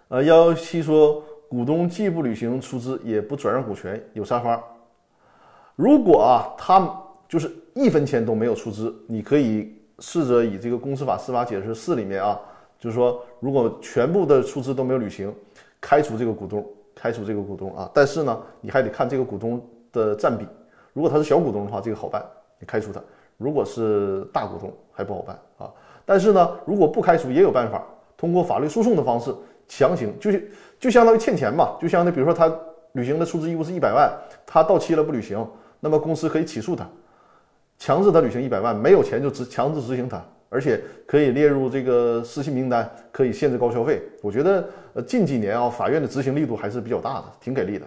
[0.08, 4.62] 呃，幺幺七说股东既不履行出资，也不转让股权，有啥法？
[5.76, 6.94] 如果啊，他
[7.26, 12.38] 就是一分钱都没有出资，你可以试着以这个公司法司法解释四里面啊，
[12.78, 15.34] 就是说，如果全部的出资都没有履行，
[15.80, 16.62] 开除这个股东。
[16.94, 20.46] 开除这个股东啊，但是呢，你还得看这个股东的占比。
[20.96, 22.24] 如果他是小股东的话，这个好办，
[22.58, 22.98] 你开除他；
[23.36, 25.70] 如果是大股东，还不好办啊。
[26.06, 27.84] 但是呢，如果不开除，也有办法，
[28.16, 29.30] 通过法律诉讼的方式
[29.68, 32.50] 强行，就是就相当于欠钱嘛，就相当于比如说他
[32.92, 34.10] 履行的出资义务是一百万，
[34.46, 35.46] 他到期了不履行，
[35.80, 36.88] 那么公司可以起诉他，
[37.76, 40.24] 强制他履行一百万，没有钱就执强制执行他。
[40.48, 44.00] 而且可以列入这个失信名单，可以限制高消费。
[44.22, 47.84] 我觉得，呃，近几年啊，法院的执行力度还是比较大的，挺给力的。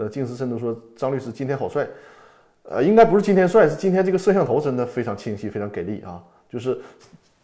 [0.00, 1.86] 呃，静思甚至说：“张律师今天好帅。”
[2.64, 6.22] 呃，应该不是今天帅，是今天这个摄像头真的非常清晰，非常给力啊！
[6.48, 6.78] 就是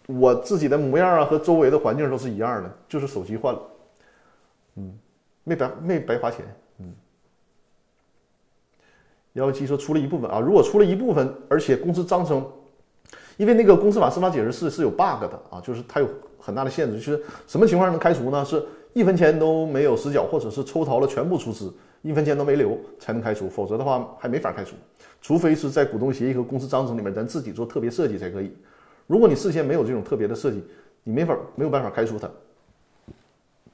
[0.07, 3.62] 我自己的模样啊，和周围的环境都是一样的，就是手机换了，
[4.76, 4.98] 嗯，
[5.44, 6.44] 没白没白花钱，
[6.78, 6.94] 嗯。
[9.32, 12.46] 幺幺七说出了一部分啊，如果出了一部分，而且公司章程，
[13.36, 18.44] 因为那个公司法司法解释是是有 bug 的啊，就是它有很大的限制，就是什么情况能开除呢？
[18.44, 21.72] 是一分钱都没有实缴，或者是抽逃了全部出资，
[22.07, 24.76] 一分钱都没留才能开除，否则的话还没法开除，
[25.20, 28.54] 除非是在股东协议和公司章程里面咱自己做特别设计才可以。
[29.09, 30.62] 如果你事先没有这种特别的设计，
[31.02, 32.30] 你没法没有办法开除他。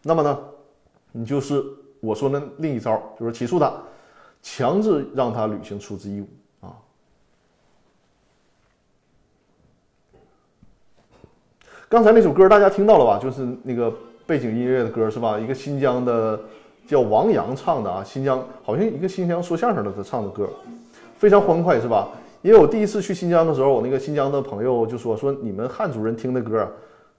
[0.03, 0.39] 那么呢，
[1.13, 1.63] 你就是
[2.01, 3.71] 我说的另一招，就是起诉他。
[4.43, 6.27] 强制让他履行出资义务
[6.67, 6.75] 啊！
[11.89, 13.21] 刚才那首歌大家听到了吧？
[13.23, 13.95] 就是那个
[14.27, 15.39] 背景音乐的歌是吧？
[15.39, 16.41] 一个新疆的
[16.87, 20.49] 叫王洋唱的啊，新疆好像一个新疆说相声的他唱的歌，
[21.19, 22.09] 非常欢快是吧？
[22.43, 26.69] 因为我第一次去新疆的时候，我那个新疆的朋友就说说你们汉族人听的歌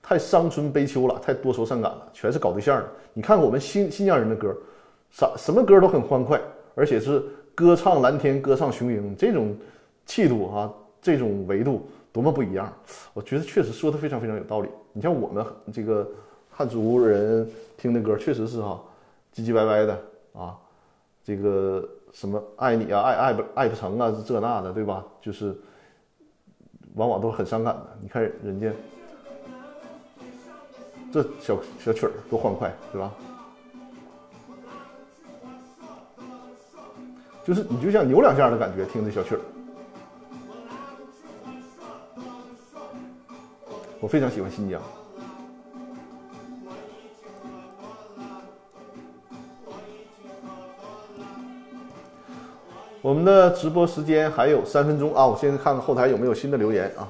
[0.02, 2.86] 太伤春悲秋了，太多愁善感了，全是搞对象的。
[3.14, 4.56] 你看我们新新疆人的歌，
[5.12, 6.40] 啥什么歌都很欢快。
[6.76, 9.56] 而且是歌唱蓝天，歌唱雄鹰，这种
[10.08, 12.74] 气度啊，这种维度多么不一样！
[13.14, 14.70] 我觉得确实说的非常非常有道理。
[14.92, 16.10] 你像我们这个
[16.50, 17.48] 汉族人
[17.78, 18.82] 听的歌，确实是哈
[19.34, 20.00] 唧唧歪歪的
[20.34, 20.56] 啊，
[21.24, 25.04] 这个什么爱你啊，爱爱不爱不成啊，这那的，对吧？
[25.22, 25.60] 就是
[26.96, 27.98] 往往都是很伤感的。
[28.02, 28.72] 你看人家
[31.12, 33.12] 这小小曲儿多欢快，对吧？
[37.44, 39.42] 就是你就像扭两下的感觉，听这小曲儿，
[44.00, 44.82] 我非常喜欢新疆。
[53.04, 57.04] 我们的直播时间还有三分钟啊，我先看看后台有没有新的留言啊。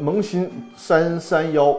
[0.00, 1.78] 萌新三三幺，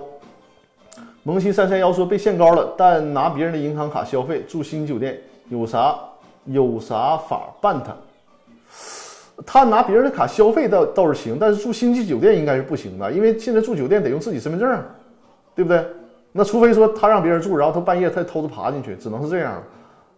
[1.23, 5.97] 萌新三三幺说被限高了，但拿别人的银行卡消费住星级酒店有啥
[6.45, 7.95] 有啥法办他？
[9.45, 14.83] 他拿别人的卡消费倒倒是行，但是住星级酒店应该是不行的，因为现在住酒店得用自己身份证，
[15.55, 15.85] 对不对？
[16.31, 19.63] 那除非说他让别人住，然后他半夜他偷着爬进去，只能是这样，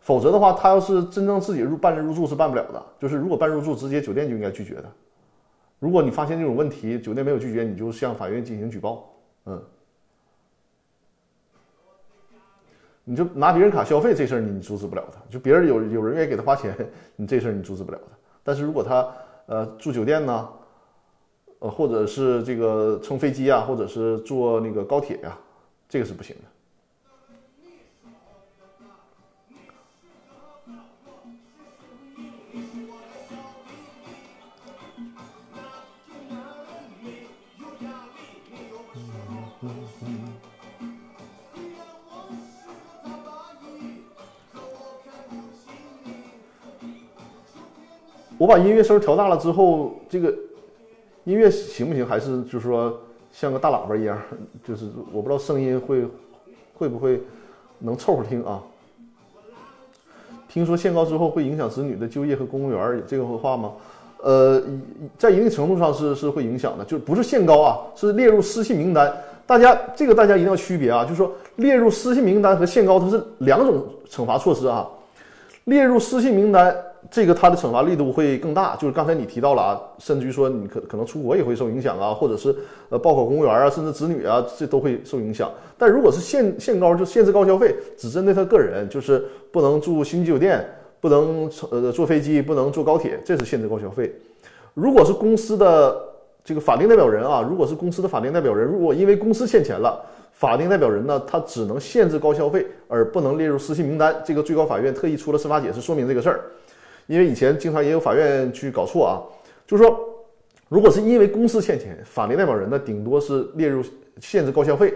[0.01, 2.83] 否则的话，他要是真正自己入办入住是办不了的。
[2.99, 4.85] 就是如果办入住，直接酒店就应该拒绝的。
[5.81, 9.11] 如果你发现这种问题，酒店没有拒绝，你就向法院进行举报。
[9.47, 9.59] 嗯，
[13.03, 15.19] 你就拿别人卡消费这事儿，你阻止不了他。
[15.27, 16.77] 就别人有有人愿意给他花钱，
[17.17, 18.15] 你这事儿你阻止不了他。
[18.43, 19.11] 但是如果他
[19.47, 20.49] 呃住酒店呢，
[21.57, 25.35] 呃或者是这个乘飞机啊，或者是坐那个高铁呀，
[25.89, 26.43] 这个是不行的。
[48.41, 50.33] 我把音乐声调大了之后，这个
[51.25, 52.03] 音乐行不行？
[52.03, 52.99] 还是就是说
[53.31, 54.19] 像个大喇叭一样？
[54.67, 56.03] 就是我不知道声音会
[56.73, 57.21] 会不会
[57.77, 58.59] 能凑合听啊？
[60.49, 63.73] 听说限高之后会影响子女的就业和公务员，有这个话吗？
[64.23, 64.59] 呃，
[65.19, 69.15] 在一定程度上是是会影响的，就不是限高啊，是列入失信名单。
[69.45, 74.89] 大家这个大家一定要区别啊，就是说列入失信名单和限高它是两种惩罚措施啊。
[75.65, 76.75] 列入失信名单。
[77.09, 82.55] 这个它的惩罚力度会更大，就是刚才你提到了啊，甚至于说你可可能出国也会受影响啊，或者是
[82.89, 85.49] 呃报考公务员啊，甚至子女啊，这都会受影响。
[85.77, 90.63] 但如果是限限高，就限制高消费，只针对他个人，就是不能住星级酒店，
[90.99, 94.13] 不能呃坐飞机，不能坐高铁，这是限制高消费。
[94.73, 95.99] 如果是公司的
[96.43, 99.99] 这个法定代表人啊，如果是公司的法定代表人，如果因为公司欠钱了，
[100.33, 104.15] 法定代表人呢，他只能限制高消费，而不能列入失信名单。
[104.23, 106.41] 这个最高法院特意出了司法解释说明这个事儿。
[107.11, 109.19] 因为以前经常也有法院去搞错啊，
[109.67, 109.99] 就是说，
[110.69, 113.83] 如果是因为公司欠钱，法定代表人呢，顶多是列入
[114.21, 114.93] 限制高消费，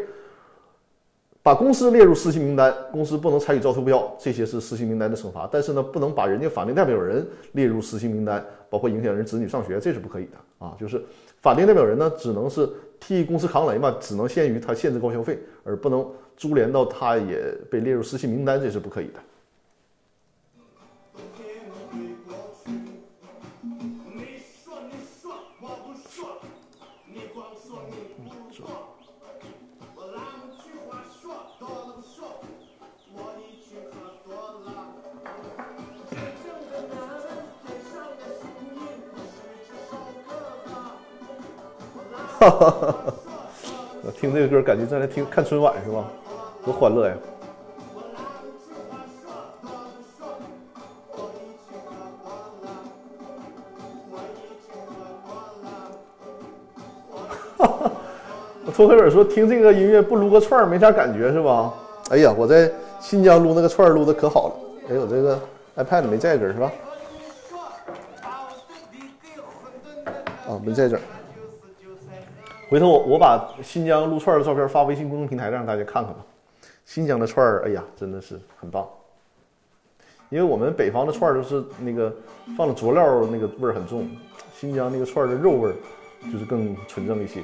[1.44, 5.46] 把公司列入失信名单，公司不能参与招投标，这些是失信名单的惩罚。
[5.52, 10.74] 但是呢，不能把人家法定代表人列入失信名单，包括影响人子女上学，这是不可以的啊。
[10.80, 11.04] 就是
[11.42, 12.66] 法定代表人呢，只能是
[12.98, 19.20] 替公司扛雷嘛，只能限于他限制高消费，而不能株连到他也被列入失信名单，这是不可以的。
[42.50, 42.96] 哈哈，
[44.04, 46.06] 我听这个歌，感觉在那听看春晚是吧？
[46.64, 47.16] 多欢乐呀！
[57.58, 57.92] 哈哈，
[58.76, 61.74] 托克尔说听这个音乐不撸个串儿没啥感觉是吧？
[62.10, 64.54] 哎呀，我在新疆撸那个串儿撸的可好了。
[64.90, 65.40] 哎，我这个
[65.78, 66.72] iPad 没在这儿是吧？
[70.48, 71.02] 啊，没在这儿。
[72.68, 76.20] 回头我我把新疆撸串的照片发微信公众平台让大家看看吧。
[76.84, 78.88] 新疆的串儿，哎呀，真的是很棒。
[80.30, 82.14] 因为我们北方的串儿都是那个
[82.58, 84.10] 放了佐料，那个味儿很重。
[84.56, 85.76] 新疆那个串儿的肉味儿
[86.32, 87.42] 就是更纯正一些。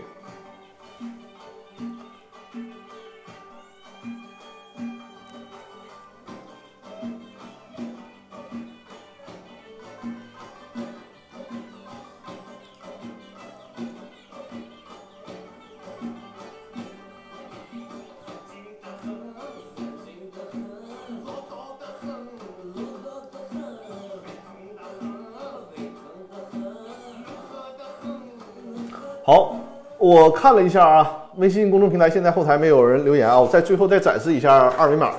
[30.12, 35.14] 我看了一下啊，微信公众平台现在后台没有人留言啊，我在最后再展示一下二维码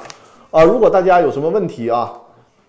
[0.50, 0.62] 啊。
[0.62, 2.12] 如果大家有什么问题啊，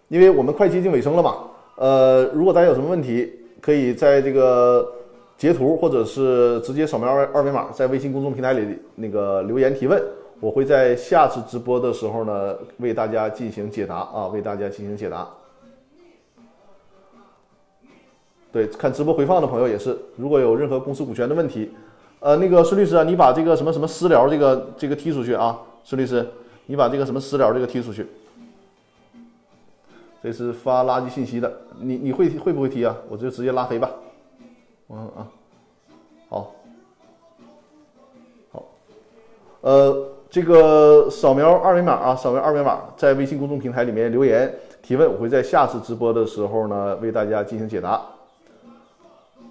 [0.07, 1.35] 因为我们快接近尾声了嘛，
[1.75, 4.89] 呃，如果大家有什么问题，可以在这个
[5.37, 10.01] 截图或者是直接扫描二二维码，在微信公众平台里那个留言提问，
[10.39, 15.27] 我会在下次直播的时候呢为大家进行解答啊，为大家进行解答。
[18.49, 21.69] 对，看直播回放的朋友也是，如果有任何公司股权的问题，
[22.23, 26.25] 呃，那个孙律师啊，你把这个什么什么私聊这个这个踢出去啊，孙律师，
[26.67, 28.07] 你把这个什么私聊这个踢出去。
[30.23, 31.51] 这是发垃圾信息的，
[31.81, 32.95] 你你会会不会踢啊？
[33.09, 33.91] 我就直接拉黑吧。
[34.87, 35.27] 嗯啊，
[36.29, 36.55] 好，
[38.53, 38.63] 好，
[39.59, 44.49] 呃，这个扫描二维码啊，扫描二维码，在微信公众平台里面留言
[44.81, 48.01] 提问，我会在下次直播的时候呢为大家进行解答。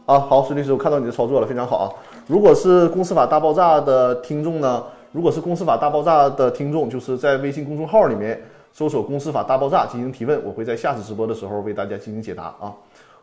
[0.06, 1.92] 啊，好，孙律师，我看到你的操作了，非常好啊。
[2.26, 8.40] 如果是公司法大爆炸的听众呢，如果是公司法大爆炸的听众，就是在微信公众号里面
[8.72, 12.72] 搜索“公司法大爆炸”进行提问，我会在下次直播的时候为大家进行解答啊。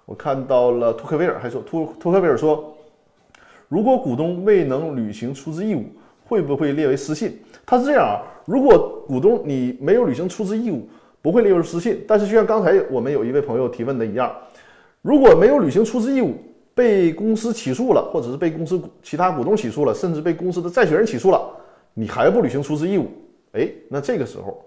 [0.05, 2.73] 我看到了托克维尔还说，托托克维尔说，
[3.67, 5.85] 如果股东未能履行出资义务，
[6.27, 7.39] 会不会列为失信？
[7.65, 10.87] 他是这样啊，如果股东你没有履行出资义务，
[11.21, 12.03] 不会列入失信。
[12.07, 14.31] 但是就像刚才我们有一位朋友提问的一样，
[15.01, 16.35] 如果没有履行出资义务，
[16.79, 21.41] 被公司起诉了，或者是被公司其他股东起诉了，甚至被公司的债权人起诉了，
[21.93, 23.07] 你还不履行出资义务，
[23.51, 24.63] 哎，那这个时候，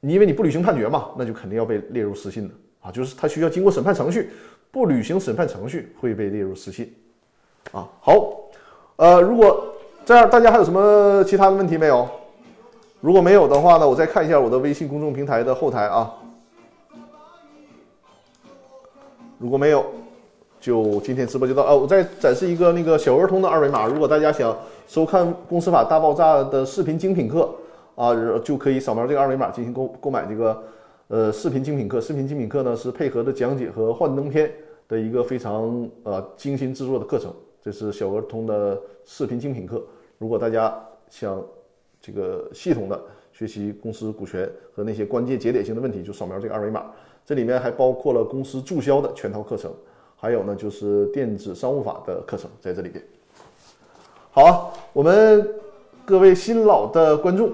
[0.00, 4.30] 你因为你不履行判决嘛，那就肯定要被列入失信的啊，就是他需要经过审判程序，
[4.70, 6.90] 不履行审判程序会被列入失信，
[7.70, 8.34] 啊，好，
[8.96, 9.74] 呃，如果
[10.06, 12.08] 这样，大家还有什么其他的问题没有？
[13.02, 16.14] 如果没有的话呢，我再看一下我的微信公众平台的后台啊，
[19.36, 19.84] 如果没有。
[20.62, 21.74] 就今天直播就到啊！
[21.74, 24.56] 我再展示一个那个小儿童的二维码，如果大家想
[24.86, 27.52] 收看《公司法大爆炸》的视频精品课
[27.96, 30.62] 啊，就可以扫描这个二维码进行购购买这个
[31.08, 32.00] 呃视频精品课。
[32.00, 34.52] 视频精品课呢是配合的讲解和幻灯片
[34.86, 39.84] 的一个非常呃精心制作的课程，这是小儿童的视频精品课。
[40.18, 40.72] 如果大家
[41.10, 41.44] 想
[42.00, 43.02] 这个系统的
[43.32, 46.86] 学习公司股权和那些关键节点性的问题，就扫描这个二维码。
[47.26, 49.72] 这里面还包括了公司注销的全套课程。
[50.22, 53.04] 还有呢，就是电子商务法的课程在这里边。
[54.30, 55.52] 好，我们
[56.04, 57.50] 各位新老的观众，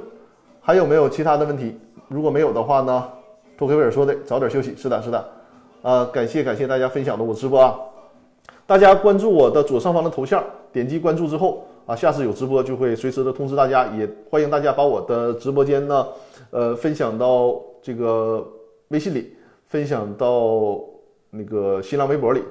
[0.61, 1.75] 还有没有其他的问题？
[2.09, 3.09] 如果没有的话呢，
[3.57, 4.77] 托克维尔说的，早点休息。
[4.77, 5.29] 是的，是的。
[5.81, 7.75] 啊，感谢感谢大家分享的我直播啊！
[8.66, 13.87] 大家关注我的左上方的头像，点击关注之后啊，下次有直播就会随时的通知大家。
[13.97, 16.07] 也欢迎大家把我的直播间呢，
[16.51, 18.47] 呃，分享到这个
[18.89, 19.35] 微信里，
[19.69, 20.79] 分享到。
[21.31, 22.43] 那个新浪微博里，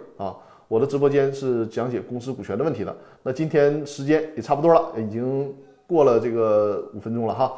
[0.68, 2.95] 我的直播间是讲解公司股权的问题的。
[3.24, 5.53] 那今天时间也差不多了，已经
[5.86, 7.53] 过了这个五分钟了哈。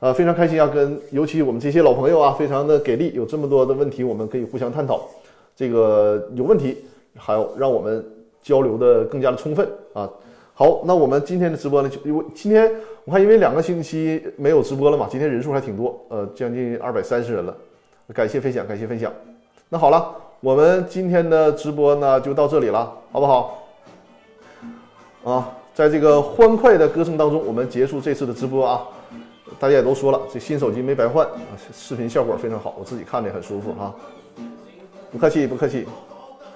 [0.00, 5.08] 呃，非常开心啊，跟尤其我们这些老朋友啊，非常的给力，有这么多的问题，我们可以互相探讨。
[5.54, 6.78] 这个有问题，
[7.16, 8.04] 还有让我们
[8.42, 10.10] 交流的更加的充分啊。
[10.54, 12.70] 好，那我们今天的直播呢，就因为今天
[13.04, 17.56] 我看因为两个星期没有直播了嘛，今天人数还挺多，呃，将近二百三十人了。
[18.12, 19.12] 感谢分享，感谢分享。
[19.68, 23.62] 那好了，我们今天的直播呢就到这里了，好不好？
[25.22, 28.82] 啊，在这个欢快的歌声当中，我们结束这次的直播啊。
[29.60, 31.24] 大家也都说了，这新手机没白换，
[31.72, 33.94] 视频效果非常好，我自己看着也很舒服哈。
[35.12, 35.86] 不客气，不客气。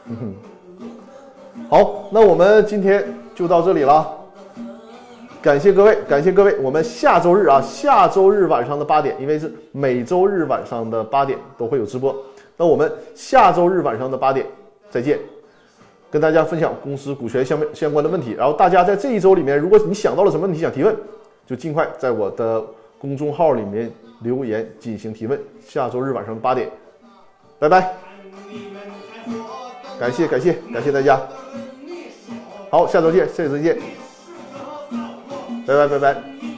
[0.07, 3.05] 嗯哼，好，那我们今天
[3.37, 4.05] 就到这里了，
[5.41, 12.12] 感谢各位，感谢各位，我们下周日啊，下周日晚上的八点，因为是每周日晚上的八点都会有直播，
[12.57, 14.46] 那我们下周日晚上的八点
[14.90, 15.18] 再见，
[16.11, 20.96] 跟大家分享公司股权相相关的问题，然后大家在这一周里面，如果你想到了什么问题想提问，
[21.46, 22.64] 就尽快在我的。
[22.98, 23.92] 公众号里面
[24.22, 25.38] 留言进行提问，
[25.68, 26.68] 下周日晚上八点，
[27.59, 27.94] 拜拜，
[30.00, 31.20] 感谢感谢感谢大家，
[32.70, 33.76] 好，下周见，下周见，
[35.66, 36.55] 拜拜拜拜。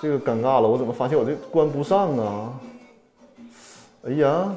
[0.00, 2.52] 这个尴尬了，我怎么发现我这关不上啊？
[4.04, 4.54] 哎呀！